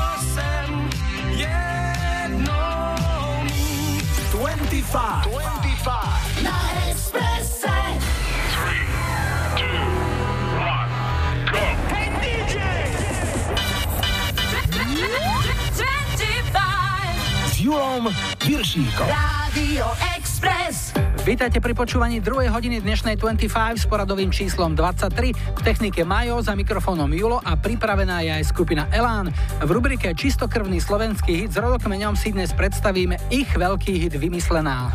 [4.82, 5.24] 25.
[5.24, 6.42] 25.
[6.42, 6.54] na
[6.90, 7.68] Expresse.
[11.52, 12.56] Hey DJ!
[17.46, 18.08] S Julom
[18.46, 19.06] Viršíkom.
[19.10, 21.07] Radio Express.
[21.28, 25.36] Vítajte pri počúvaní druhej hodiny dnešnej 25 s poradovým číslom 23.
[25.36, 29.28] V technike Majo za mikrofónom Julo a pripravená je aj skupina Elán.
[29.60, 34.88] V rubrike Čistokrvný slovenský hit s rodokmeňom si dnes predstavíme ich veľký hit Vymyslená.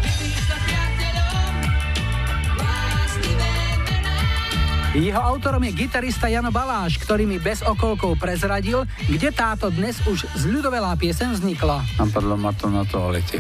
[4.98, 10.26] Jeho autorom je gitarista Jano Baláš, ktorý mi bez okolkov prezradil, kde táto dnes už
[10.34, 11.86] zľudovelá piesen vznikla.
[12.02, 13.38] Napadlo ma to na toalete.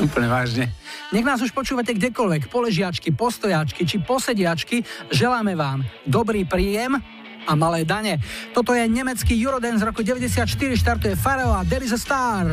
[0.00, 0.64] Úplne vážne.
[1.12, 4.80] Nech nás už počúvate kdekoľvek, poležiačky, postojačky či posediačky,
[5.12, 6.96] želáme vám dobrý príjem
[7.44, 8.16] a malé dane.
[8.56, 12.48] Toto je nemecký Eurodance z roku 94, štartuje Pharrell a There is a Star.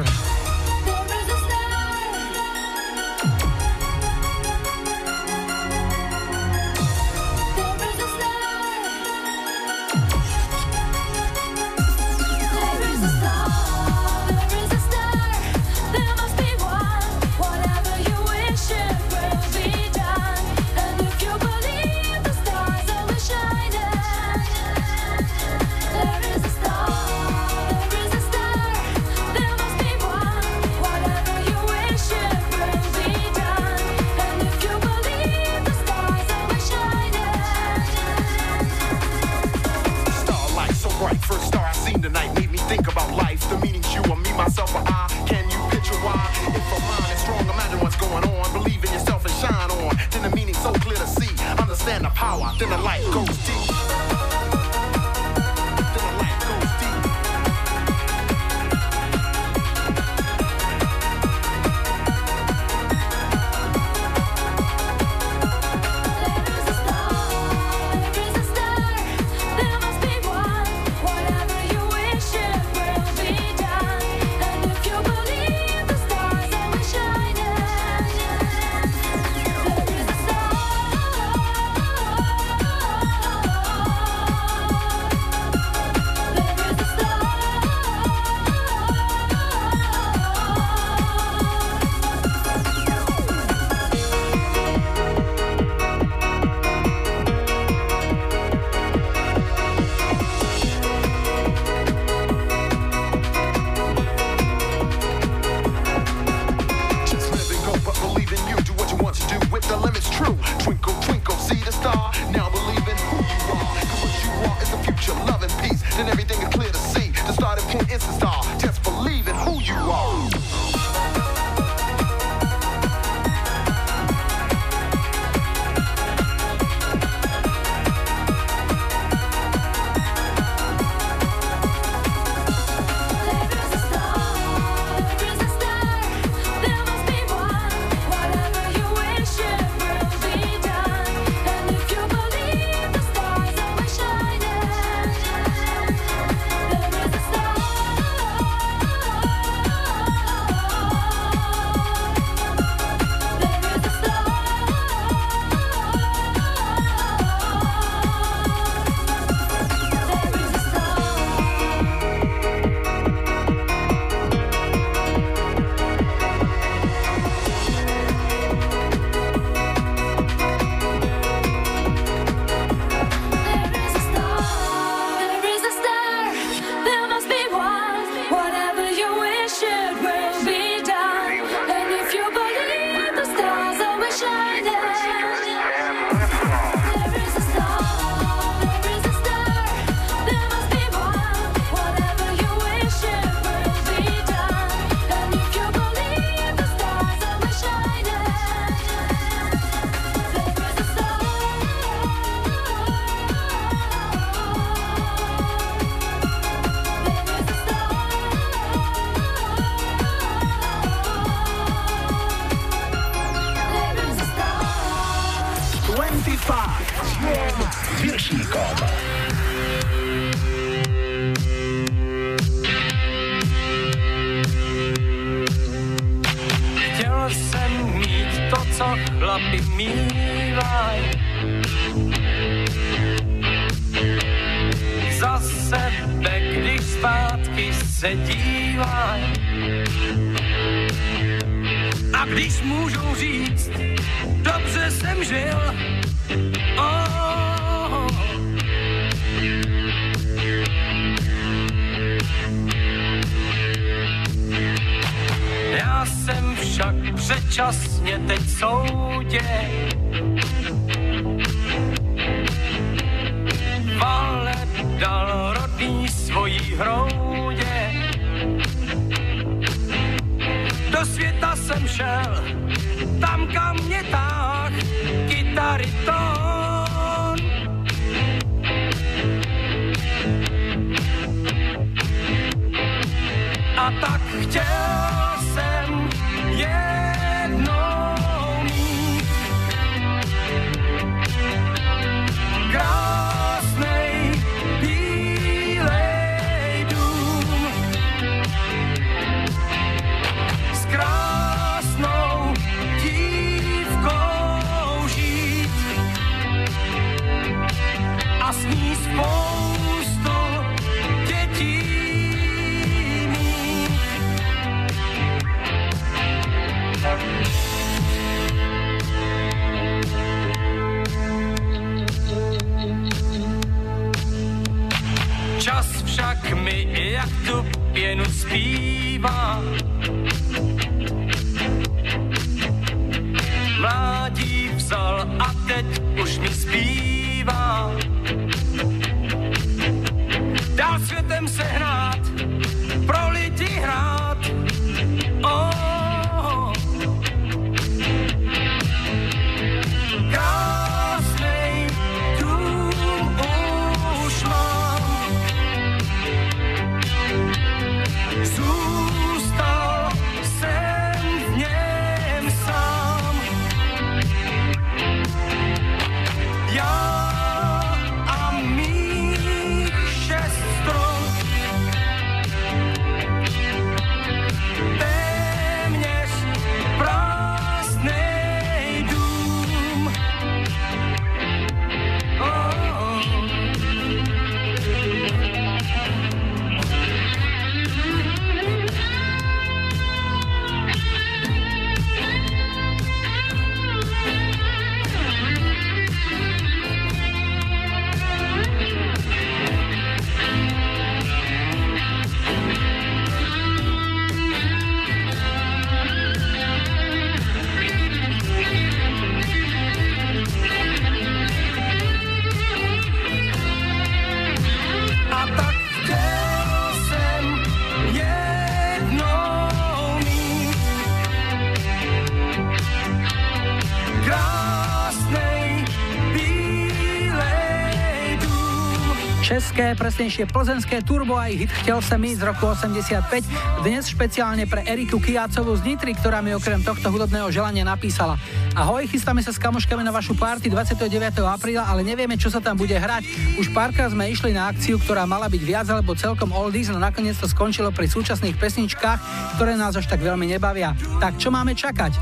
[429.78, 433.46] České, presnejšie plzenské turbo aj hit Chtěl jsem mít z roku 85.
[433.86, 438.42] Dnes špeciálne pre Eriku Kijácovú z Nitry, ktorá mi okrem tohto hudobného želania napísala.
[438.74, 441.46] Ahoj, chystáme sa s kamoškami na vašu party 29.
[441.46, 443.30] apríla, ale nevieme, čo sa tam bude hrať.
[443.62, 447.38] Už párkrát sme išli na akciu, ktorá mala byť viac alebo celkom oldies, no nakoniec
[447.38, 449.20] to skončilo pri súčasných pesničkách,
[449.62, 450.98] ktoré nás až tak veľmi nebavia.
[451.22, 452.18] Tak čo máme čakať?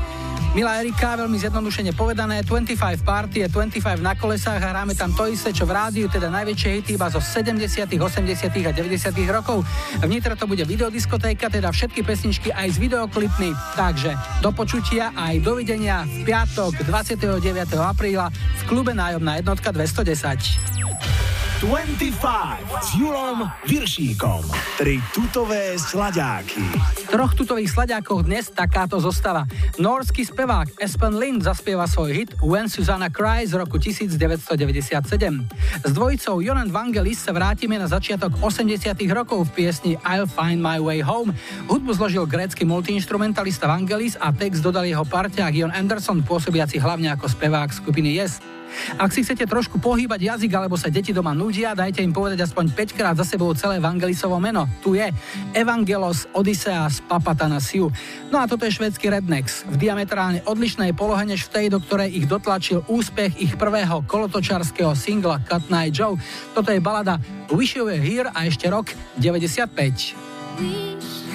[0.56, 5.28] Milá Erika, veľmi zjednodušene povedané, 25 Party je 25 na kolesách a hráme tam to
[5.28, 8.64] isté, čo v rádiu, teda najväčšie hity iba zo 70., 80.
[8.64, 9.36] a 90.
[9.36, 9.68] rokov.
[10.00, 13.52] V Nitre to bude videodiskotéka, teda všetky pesničky aj s videoklipmi.
[13.76, 17.36] Takže do počutia aj dovidenia v piatok 29.
[17.76, 20.08] apríla v klube Nájomná jednotka 210.
[21.60, 22.16] 25
[22.80, 24.40] s Julom Viršíkom.
[24.80, 26.95] Tri tutové sladáky.
[27.06, 29.46] Troch tutových sladiakoch dnes takáto zostava.
[29.78, 35.86] Norský spevák Espen Lind zaspieva svoj hit When Susanna Cries z roku 1997.
[35.86, 40.82] S dvojicou Jonan Vangelis sa vrátime na začiatok 80 rokov v piesni I'll Find My
[40.82, 41.30] Way Home.
[41.70, 47.30] Hudbu zložil grécky multiinstrumentalista Vangelis a text dodal jeho parťák Jon Anderson, pôsobiaci hlavne ako
[47.30, 48.55] spevák skupiny Yes.
[48.96, 52.72] Ak si chcete trošku pohýbať jazyk alebo sa deti doma nudia, dajte im povedať aspoň
[52.72, 54.64] 5 krát za sebou celé Evangelisovo meno.
[54.80, 55.10] Tu je
[55.52, 57.90] Evangelos Odysseus Papatanasiu.
[58.30, 59.66] No a toto je švedský Rednex.
[59.66, 64.94] V diametrálne odlišnej polohe než v tej, do ktorej ich dotlačil úspech ich prvého kolotočarského
[64.94, 66.16] singla Cut Night Joe.
[66.54, 67.20] Toto je balada
[67.52, 70.16] Wish You Were Here a ešte rok 95.
[70.56, 71.25] Wish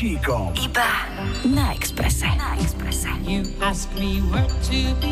[0.00, 0.50] Chico.
[0.56, 1.06] Y pa.
[1.44, 2.34] Na Expresa.
[2.38, 3.10] Na Expresa.
[3.22, 5.09] You ask me where to be.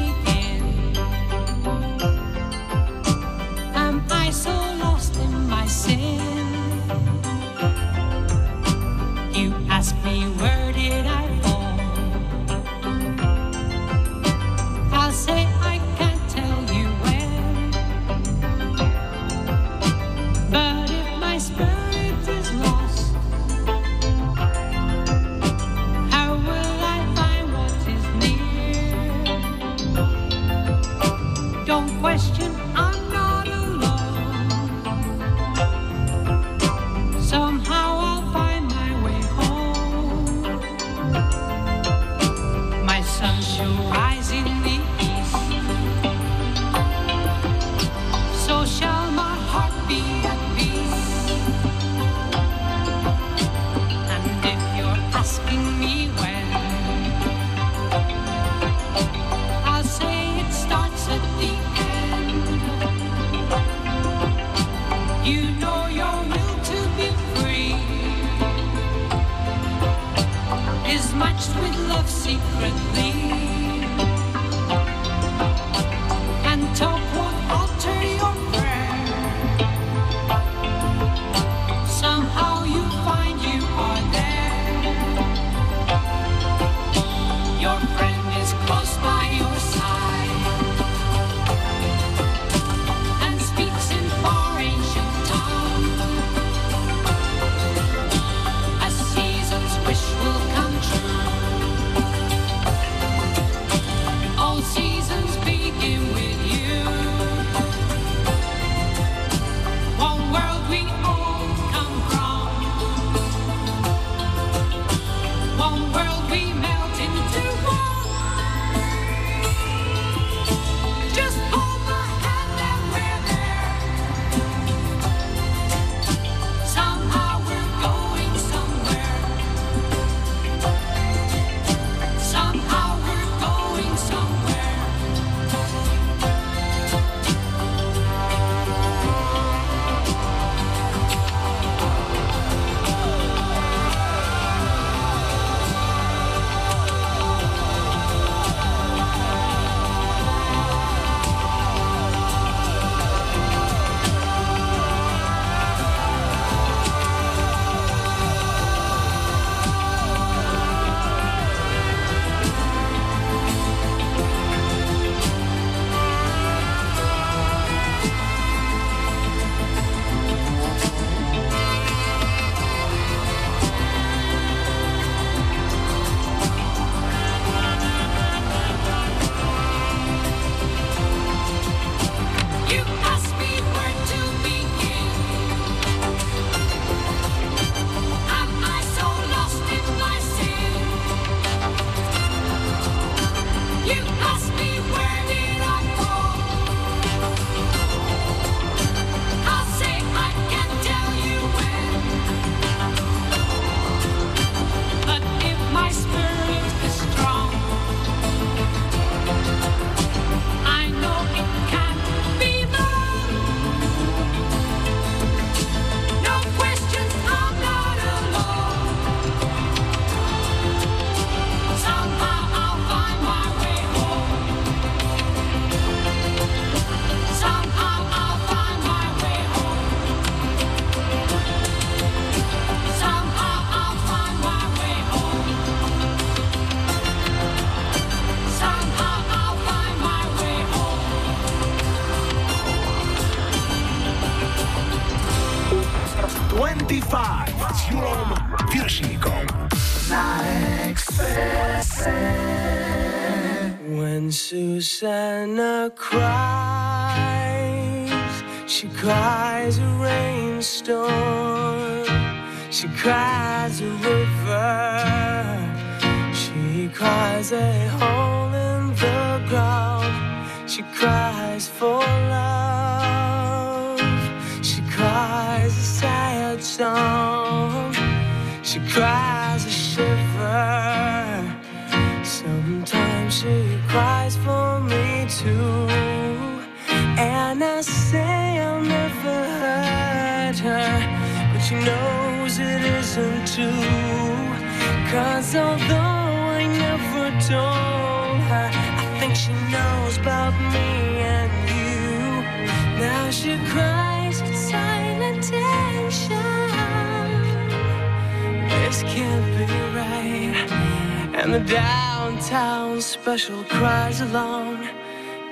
[313.08, 314.86] Special cries along.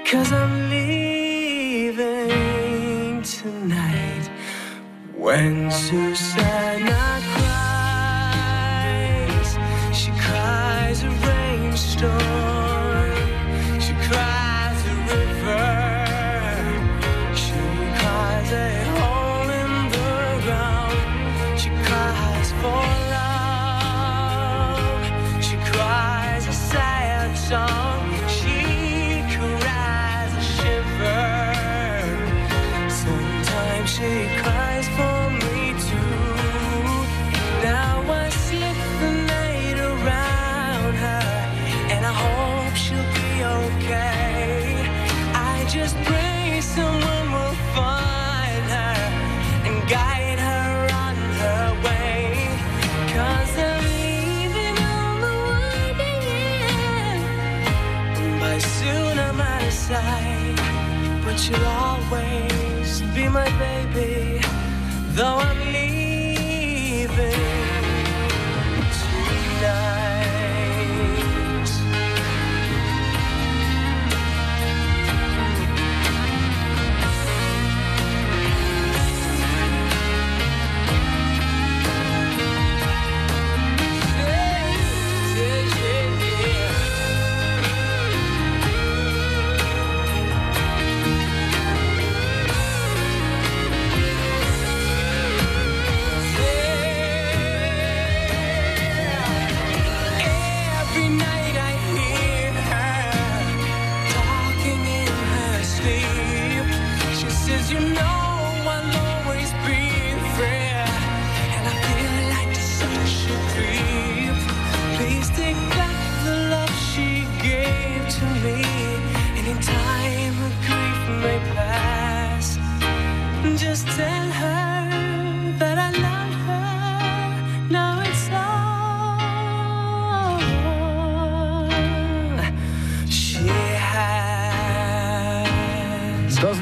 [0.05, 2.03] Cause I'm leaving
[3.23, 4.31] tonight.
[5.17, 6.56] When Susanna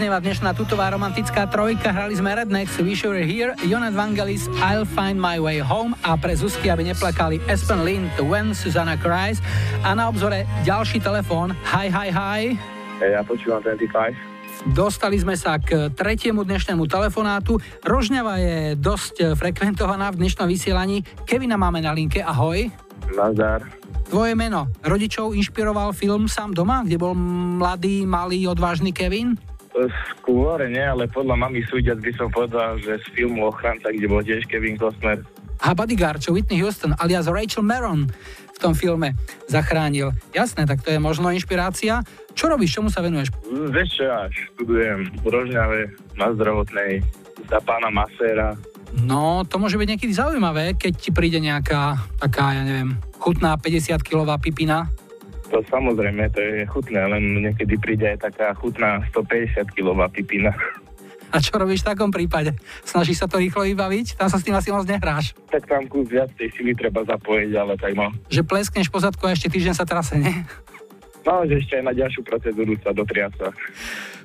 [0.04, 0.14] has.
[0.14, 4.84] Doznieva dnešná tutová romantická trojka, hrali sme Rednecks, Wish You Were Here, Jonet Vangelis, I'll
[4.84, 9.40] Find My Way Home a pre Zuzky, aby neplakali Aspen Lind, When Susanna Cries
[9.80, 12.40] a na obzore ďalší telefón, hi, hi, hi.
[13.00, 14.76] Ja počúvam 25.
[14.76, 17.56] Dostali sme sa k tretiemu dnešnému telefonátu.
[17.80, 21.00] Rožňava je dosť frekventovaná v dnešnom vysielaní.
[21.24, 22.68] Kevina máme na linke, ahoj.
[23.16, 23.64] Nazdar.
[24.04, 24.68] Tvoje meno.
[24.84, 27.16] Rodičov inšpiroval film Sám doma, kde bol
[27.56, 29.40] mladý, malý, odvážny Kevin?
[30.14, 34.22] Skôr nie, ale podľa mami súdiac by som povedal, že z filmu Ochranca, kde bol
[34.22, 35.18] tiež Kevin Costner.
[35.66, 38.06] A bodyguard, čo Whitney Houston alias Rachel Maron
[38.54, 39.18] v tom filme
[39.50, 40.14] zachránil.
[40.30, 42.06] Jasné, tak to je možno inšpirácia.
[42.38, 43.34] Čo robíš, čomu sa venuješ?
[43.50, 45.80] Vieš čo, ja študujem v Rožňave
[46.14, 47.02] na zdravotnej
[47.50, 48.54] za pána Maséra.
[48.94, 54.38] No, to môže byť niekedy zaujímavé, keď ti príde nejaká taká, ja neviem, chutná 50-kilová
[54.38, 54.86] pipina.
[55.54, 60.50] To samozrejme, to je chutné, len niekedy príde aj taká chutná 150 kilová pipina.
[61.30, 62.58] A čo robíš v takom prípade?
[62.82, 64.18] Snažíš sa to rýchlo vybaviť?
[64.18, 65.30] Tam sa s tým asi moc nehráš.
[65.54, 68.10] Tak tam kus viac tej sily treba zapojiť, ale tak no.
[68.34, 70.34] Že pleskneš pozadku a ešte týždeň sa trase, nie?
[71.22, 73.54] No, že ešte aj na ďalšiu procedúru sa dotriasa.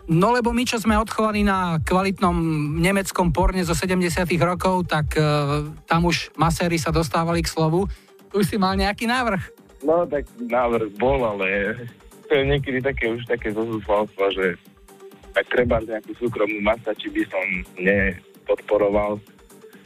[0.09, 2.33] No lebo my, čo sme odchovaní na kvalitnom
[2.81, 7.85] nemeckom porne zo 70 rokov, tak uh, tam už maséry sa dostávali k slovu.
[8.33, 9.58] Už si mal nejaký návrh?
[9.83, 11.75] No, tak návrh bol, ale
[12.27, 14.59] to je niekedy také už také zozúfalstvo, že
[15.31, 17.45] tak treba nejakú súkromnú masa, či by som
[17.79, 19.17] nepodporoval.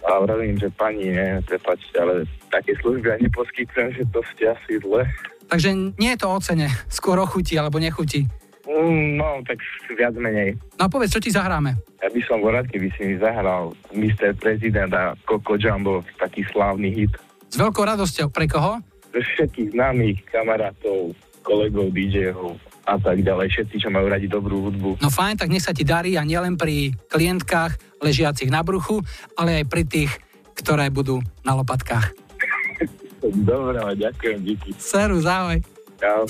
[0.03, 4.81] A vravím, že pani, nie, prepačte, ale také služby ja neposkytujem, že to ste asi
[4.83, 5.07] zle.
[5.47, 8.27] Takže nie je to o cene, skôr o chuti alebo nechuti.
[8.63, 9.59] Mm, no, tak
[9.91, 10.55] viac menej.
[10.79, 11.75] No a povedz, čo ti zahráme?
[11.99, 14.35] Ja by som bol rád, keby si mi zahral Mr.
[14.39, 17.13] Prezident a Coco Jumbo, taký slávny hit.
[17.51, 18.31] S veľkou radosťou.
[18.31, 18.79] Pre koho?
[19.13, 21.13] Všetkých známych kamarátov,
[21.45, 23.47] kolegov, DJ-ov a tak ďalej.
[23.53, 24.99] Všetci, čo majú radi dobrú hudbu.
[24.99, 28.99] No fajn, tak nech sa ti darí a nielen pri klientkách ležiacich na bruchu,
[29.39, 30.11] ale aj pri tých,
[30.57, 32.11] ktoré budú na lopatkách.
[33.47, 34.75] Dobre, ďakujem, díky.
[34.75, 35.61] Serus, ahoj.
[36.01, 36.27] Čau.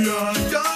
[0.00, 0.69] Ja, ja,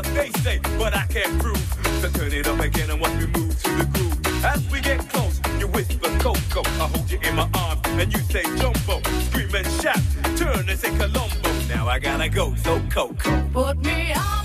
[0.00, 1.62] what they say, but I can't prove.
[2.00, 4.44] So turn it up again and watch me move to the groove.
[4.44, 6.62] As we get close, you whisper Coco.
[6.64, 9.02] I hold you in my arms and you say Jumbo.
[9.26, 10.00] Scream and shout,
[10.36, 11.52] turn and say Colombo.
[11.68, 13.42] Now I gotta go, so Coco.
[13.52, 14.39] Put me on.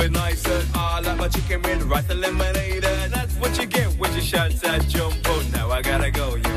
[0.00, 2.84] it nice and all, like my chicken with rice and lemonade.
[2.84, 5.42] And that's what you get when you shout that jumbo.
[5.52, 6.49] Now I gotta go.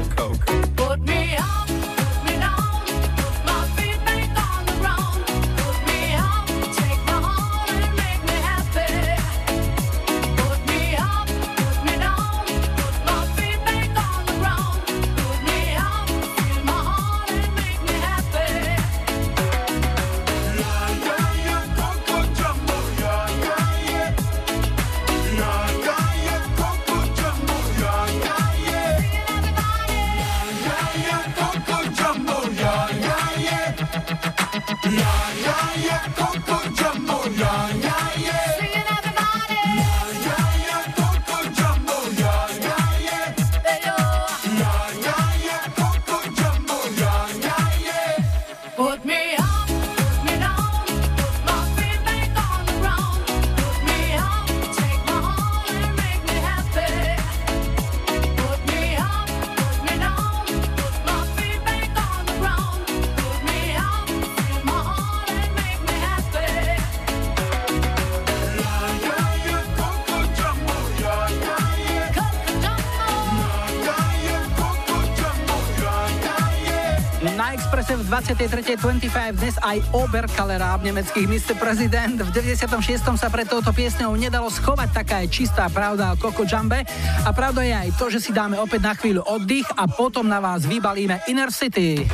[78.34, 81.54] 23.25 dnes aj Oberkaleráb, nemecký Mr.
[81.54, 82.18] President.
[82.18, 83.14] V 96.
[83.14, 86.82] sa pred touto piesňou nedalo schovať, taká je čistá pravda o Coco Jumbe.
[87.22, 90.42] A pravda je aj to, že si dáme opäť na chvíľu oddych a potom na
[90.42, 92.10] vás vybalíme Inner City.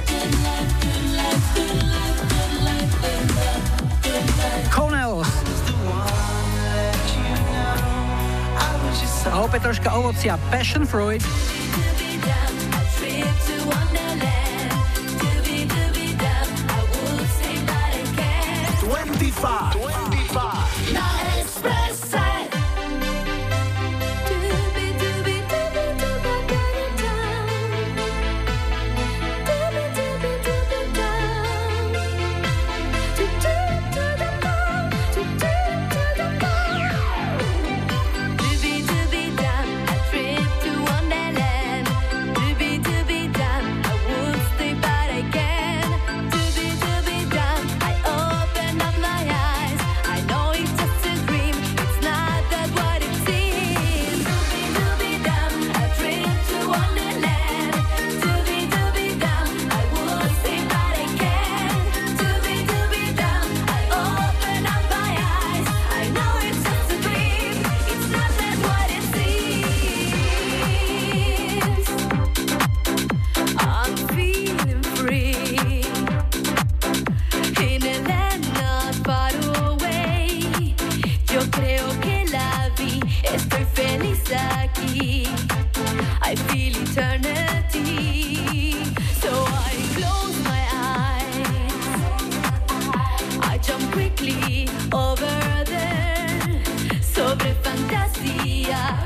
[4.67, 5.31] Connells.
[9.31, 11.23] A opäť troška ovocia Passion Fruit.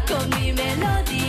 [0.08, 1.23] con mi melodía.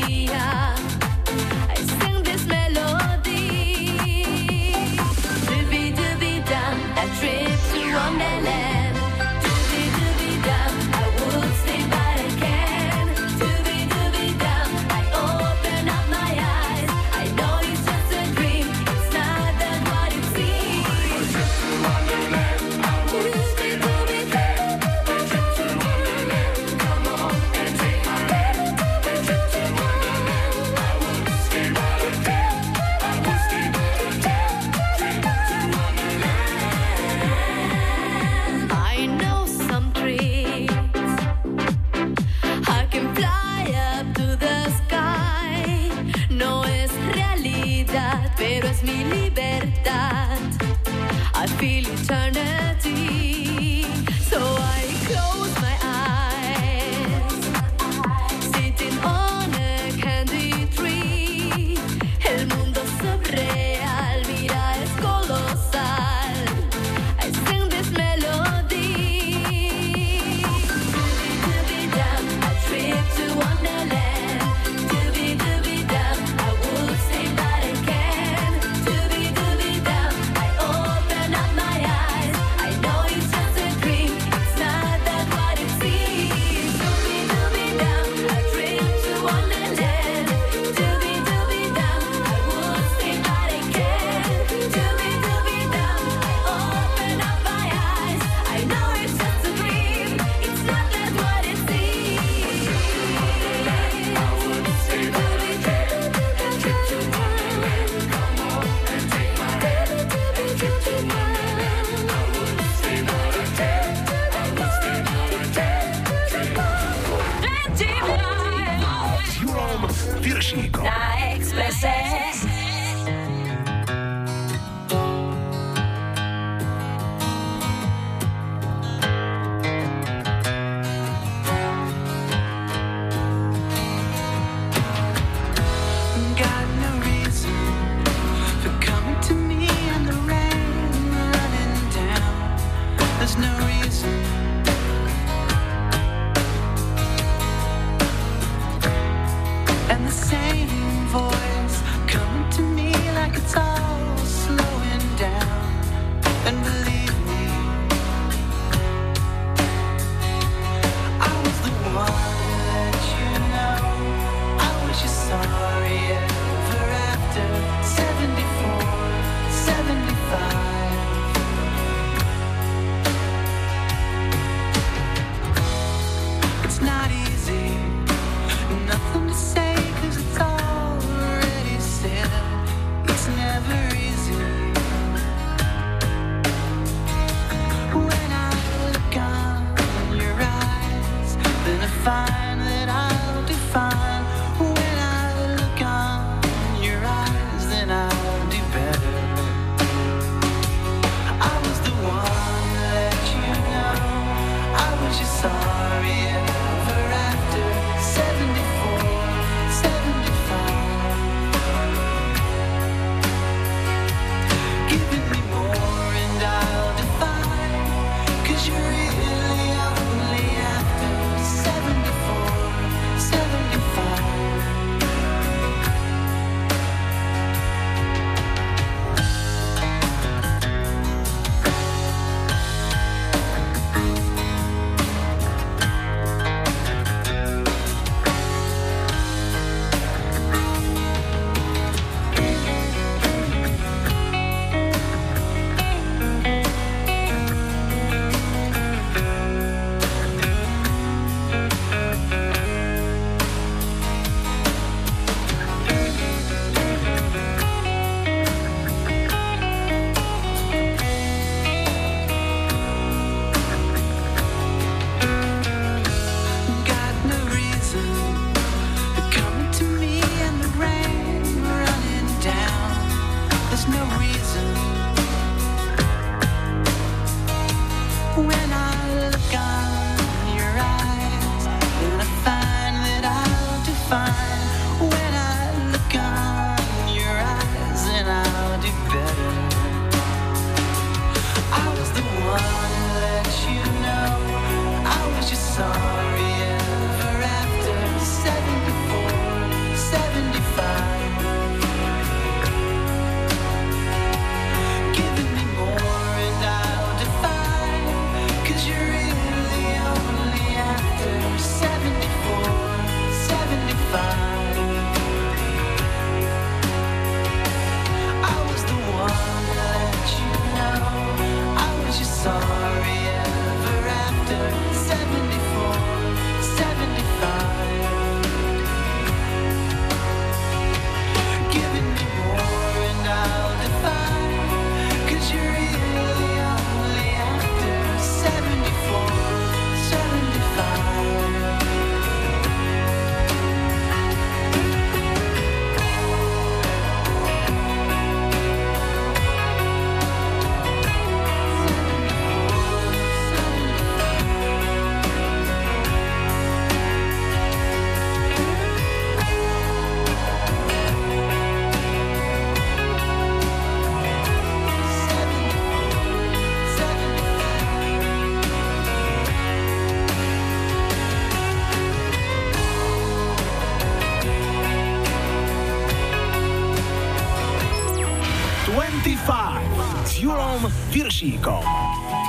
[381.45, 381.85] Viršíkom.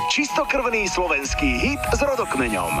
[0.08, 2.80] Čistokrvný slovenský hit s rodokmeňom.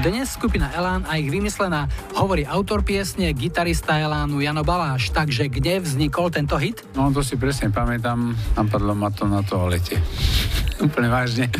[0.00, 5.12] Dnes skupina Elán a ich vymyslená hovorí autor piesne, gitarista Elánu Jano Baláš.
[5.12, 6.80] Takže kde vznikol tento hit?
[6.96, 10.00] No to si presne pamätám, napadlo ma to na toalete.
[10.88, 11.52] Úplne vážne.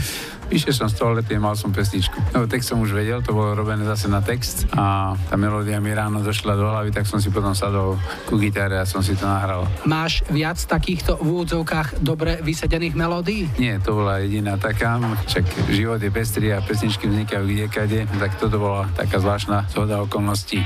[0.53, 2.37] Vyšiel som z toalety, mal som pesničku.
[2.37, 5.97] No, text som už vedel, to bolo robené zase na text a tá melódia mi
[5.97, 7.97] ráno došla do hlavy, tak som si potom sadol
[8.29, 9.65] ku gitare a som si to nahral.
[9.89, 13.49] Máš viac takýchto v úvodzovkách dobre vysedených melódií?
[13.57, 18.61] Nie, to bola jediná taká, však život je pestrý a pesničky vznikajú kdekade, tak toto
[18.61, 20.61] bola taká zvláštna zhoda okolností.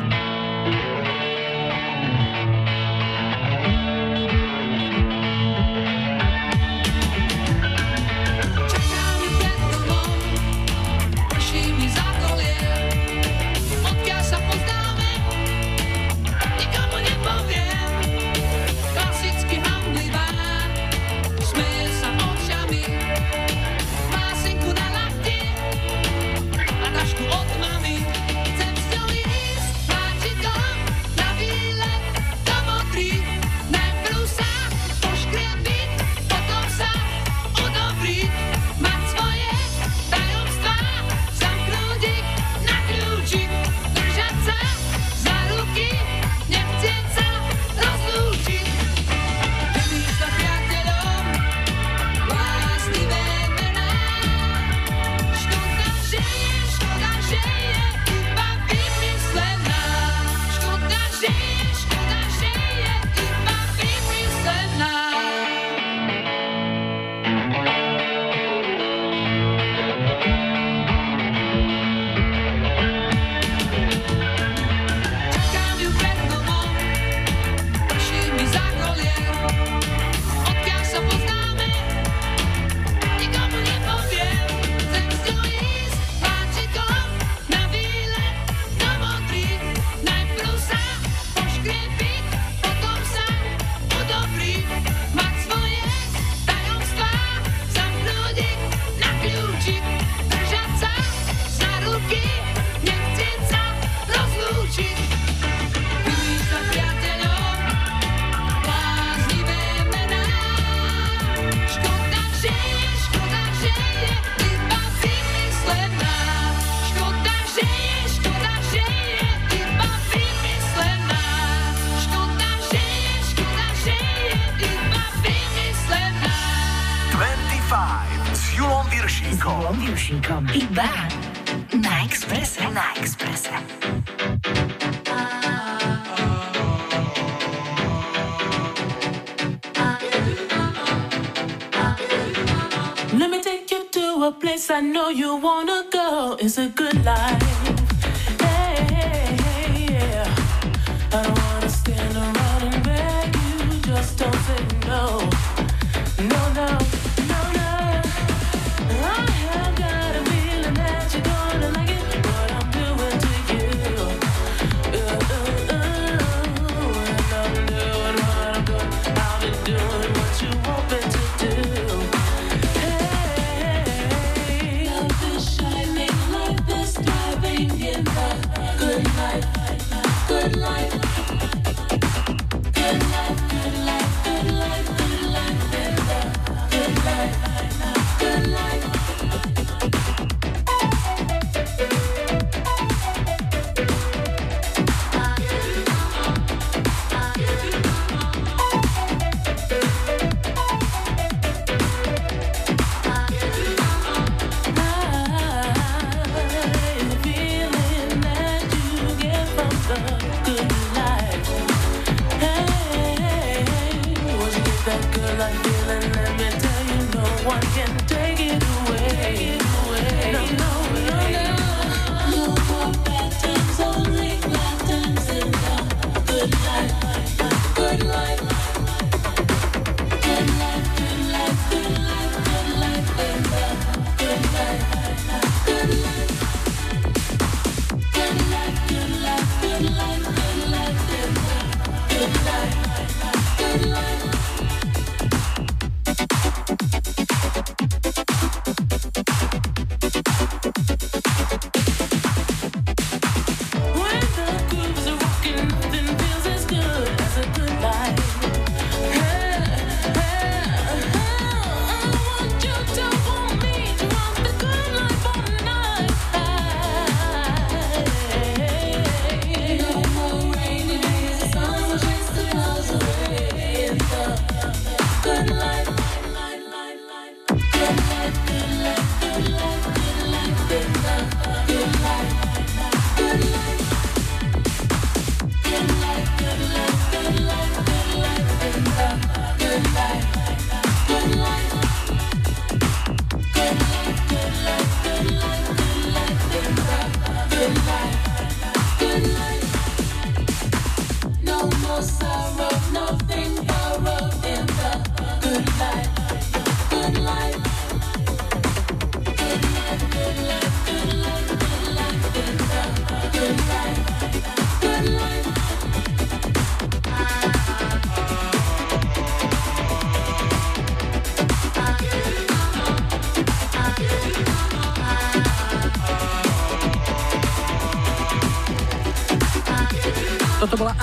[0.00, 0.29] Vašíkom.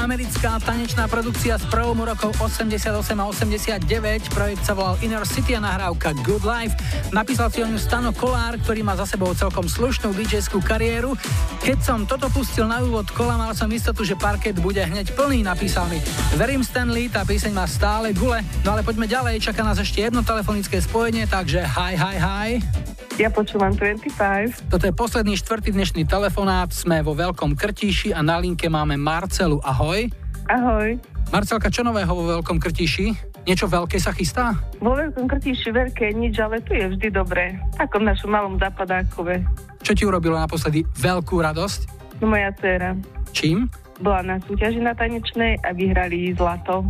[0.07, 4.31] Americká tanečná produkcia z prvomu rokov 88 a 89.
[4.31, 6.79] Projekt sa volal Inner City a nahrávka Good Life.
[7.11, 11.11] Napísal si o ňu Stano Kolár, ktorý má za sebou celkom slušnú DJ-skú kariéru.
[11.59, 15.43] Keď som toto pustil na úvod kola, mal som istotu, že parket bude hneď plný,
[15.43, 15.99] napísal mi.
[16.39, 18.39] Verím Stanley, tá píseň má stále gule.
[18.63, 22.76] No ale poďme ďalej, čaká nás ešte jedno telefonické spojenie, takže hi, hi, hi.
[23.17, 24.69] Ja počúvam 25.
[24.69, 29.57] Toto je posledný štvrtý dnešný telefonát, sme vo Veľkom Krtíši a na linke máme Marcelu.
[29.65, 30.05] Ahoj.
[30.45, 31.01] Ahoj.
[31.33, 33.17] Marcelka, čo nového vo Veľkom Krtíši?
[33.49, 34.53] Niečo veľké sa chystá?
[34.83, 37.55] Vo veľkom krtiši veľké nič, ale tu je vždy dobré.
[37.79, 39.39] Ako v našom malom zapadákove.
[39.81, 41.79] Čo ti urobilo naposledy veľkú radosť?
[42.19, 42.91] No moja dcéra
[43.31, 43.71] Čím?
[44.03, 46.85] bola na súťaži na tanečnej a vyhrali zlato.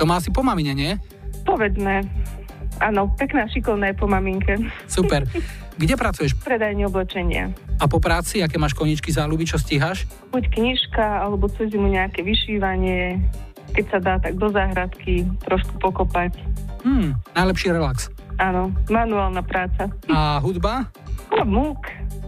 [0.00, 0.96] To má asi po mamine, nie?
[1.44, 2.00] Povedzme.
[2.80, 4.56] Áno, pekná, šikovná je po maminke.
[4.88, 5.28] Super.
[5.80, 6.36] Kde pracuješ?
[6.40, 7.52] Predajne oblečenia.
[7.80, 10.04] A po práci, aké máš koničky záľuby, čo stíhaš?
[10.28, 13.16] Buď knižka, alebo cez zimu nejaké vyšívanie,
[13.72, 16.36] keď sa dá, tak do záhradky trošku pokopať.
[16.84, 18.12] Hmm, najlepší relax.
[18.36, 19.88] Áno, manuálna práca.
[20.08, 20.88] A hudba?
[21.32, 21.80] No, múk,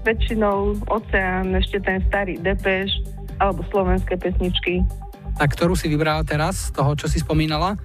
[0.05, 2.89] väčšinou oceán, ešte ten starý depeš,
[3.37, 4.81] alebo slovenské pesničky.
[5.37, 7.77] Tak ktorú si vybrala teraz z toho, čo si spomínala?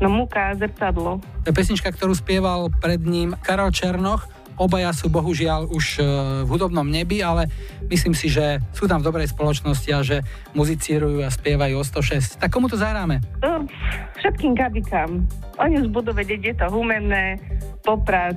[0.00, 1.20] No múka a zrcadlo.
[1.44, 4.24] To je pesnička, ktorú spieval pred ním Karol Černoch.
[4.60, 6.04] Obaja sú bohužiaľ už e,
[6.44, 7.48] v hudobnom nebi, ale
[7.88, 10.20] myslím si, že sú tam v dobrej spoločnosti a že
[10.52, 12.36] muzicírujú a spievajú o 106.
[12.44, 13.24] Tak komu to zahráme?
[14.20, 15.24] Všetkým kabikám.
[15.56, 17.40] Oni už budú vedieť, je to humenné,
[17.80, 18.36] poprad,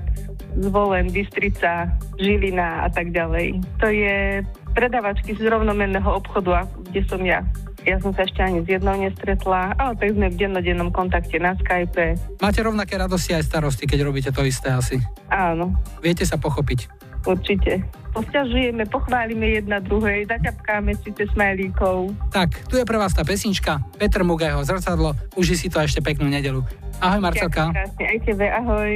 [0.55, 3.59] Zvolen, Bystrica, Žilina a tak ďalej.
[3.83, 7.43] To je predavačky z rovnomenného obchodu, kde som ja.
[7.83, 11.51] Ja som sa ešte ani s jednou nestretla, ale tak sme v dennodennom kontakte na
[11.59, 12.15] Skype.
[12.39, 15.03] Máte rovnaké radosti aj starosti, keď robíte to isté asi.
[15.27, 16.87] Áno, Viete sa pochopiť.
[17.23, 17.83] určite.
[18.13, 22.13] Posťažujeme, pochválime jedna druhej, zaťapkáme si cez smajlíkov.
[22.29, 23.81] Tak, tu je pre vás tá pesnička.
[23.97, 25.17] Petr Mugajho, Zrcadlo.
[25.33, 26.61] Uži si to ešte peknú nedelu.
[27.01, 27.67] Ahoj Marcelka.
[27.67, 28.91] Ďakujem krásne, aj tebe, ahoj.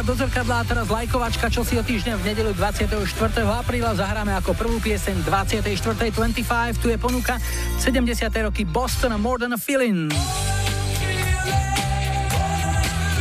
[0.00, 3.04] Pohľad do zrkadla a teraz lajkovačka, čo si o týždeň v nedelu 24.
[3.44, 6.80] apríla zahráme ako prvú pieseň 24.25.
[6.80, 7.36] Tu je ponuka
[7.76, 8.08] 70.
[8.40, 10.08] roky Boston More Than a Feeling.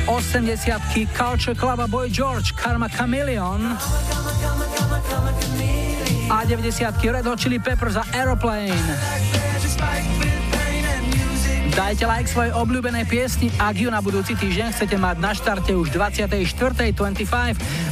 [0.08, 3.76] 80 Culture Club a Boy George, Karma Chameleon.
[6.32, 9.19] A 90 Red Hot Chili Peppers a Aeroplane.
[11.70, 15.94] Dajte like svojej obľúbenej piesni, ak ju na budúci týždeň chcete mať na štarte už
[15.94, 16.98] 24.25.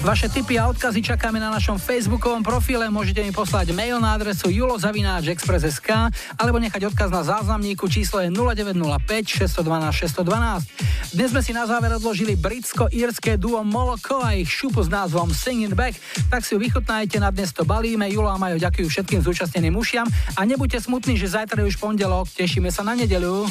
[0.02, 2.90] Vaše tipy a odkazy čakáme na našom facebookovom profile.
[2.90, 6.10] Môžete mi poslať mail na adresu julozavináčexpress.sk
[6.42, 7.86] alebo nechať odkaz na záznamníku.
[7.86, 10.87] Číslo je 0905 612 612.
[11.18, 15.74] Dnes sme si na záver odložili britsko-írske duo Moloko a ich šupu s názvom Singing
[15.74, 15.98] Back.
[16.30, 18.06] Tak si ju vychutnajte, na dnes to balíme.
[18.06, 20.06] Julo a Majo ďakujú všetkým zúčastneným ušiam
[20.38, 22.30] a nebuďte smutní, že zajtra je už pondelok.
[22.38, 23.50] Tešíme sa na nedeľu.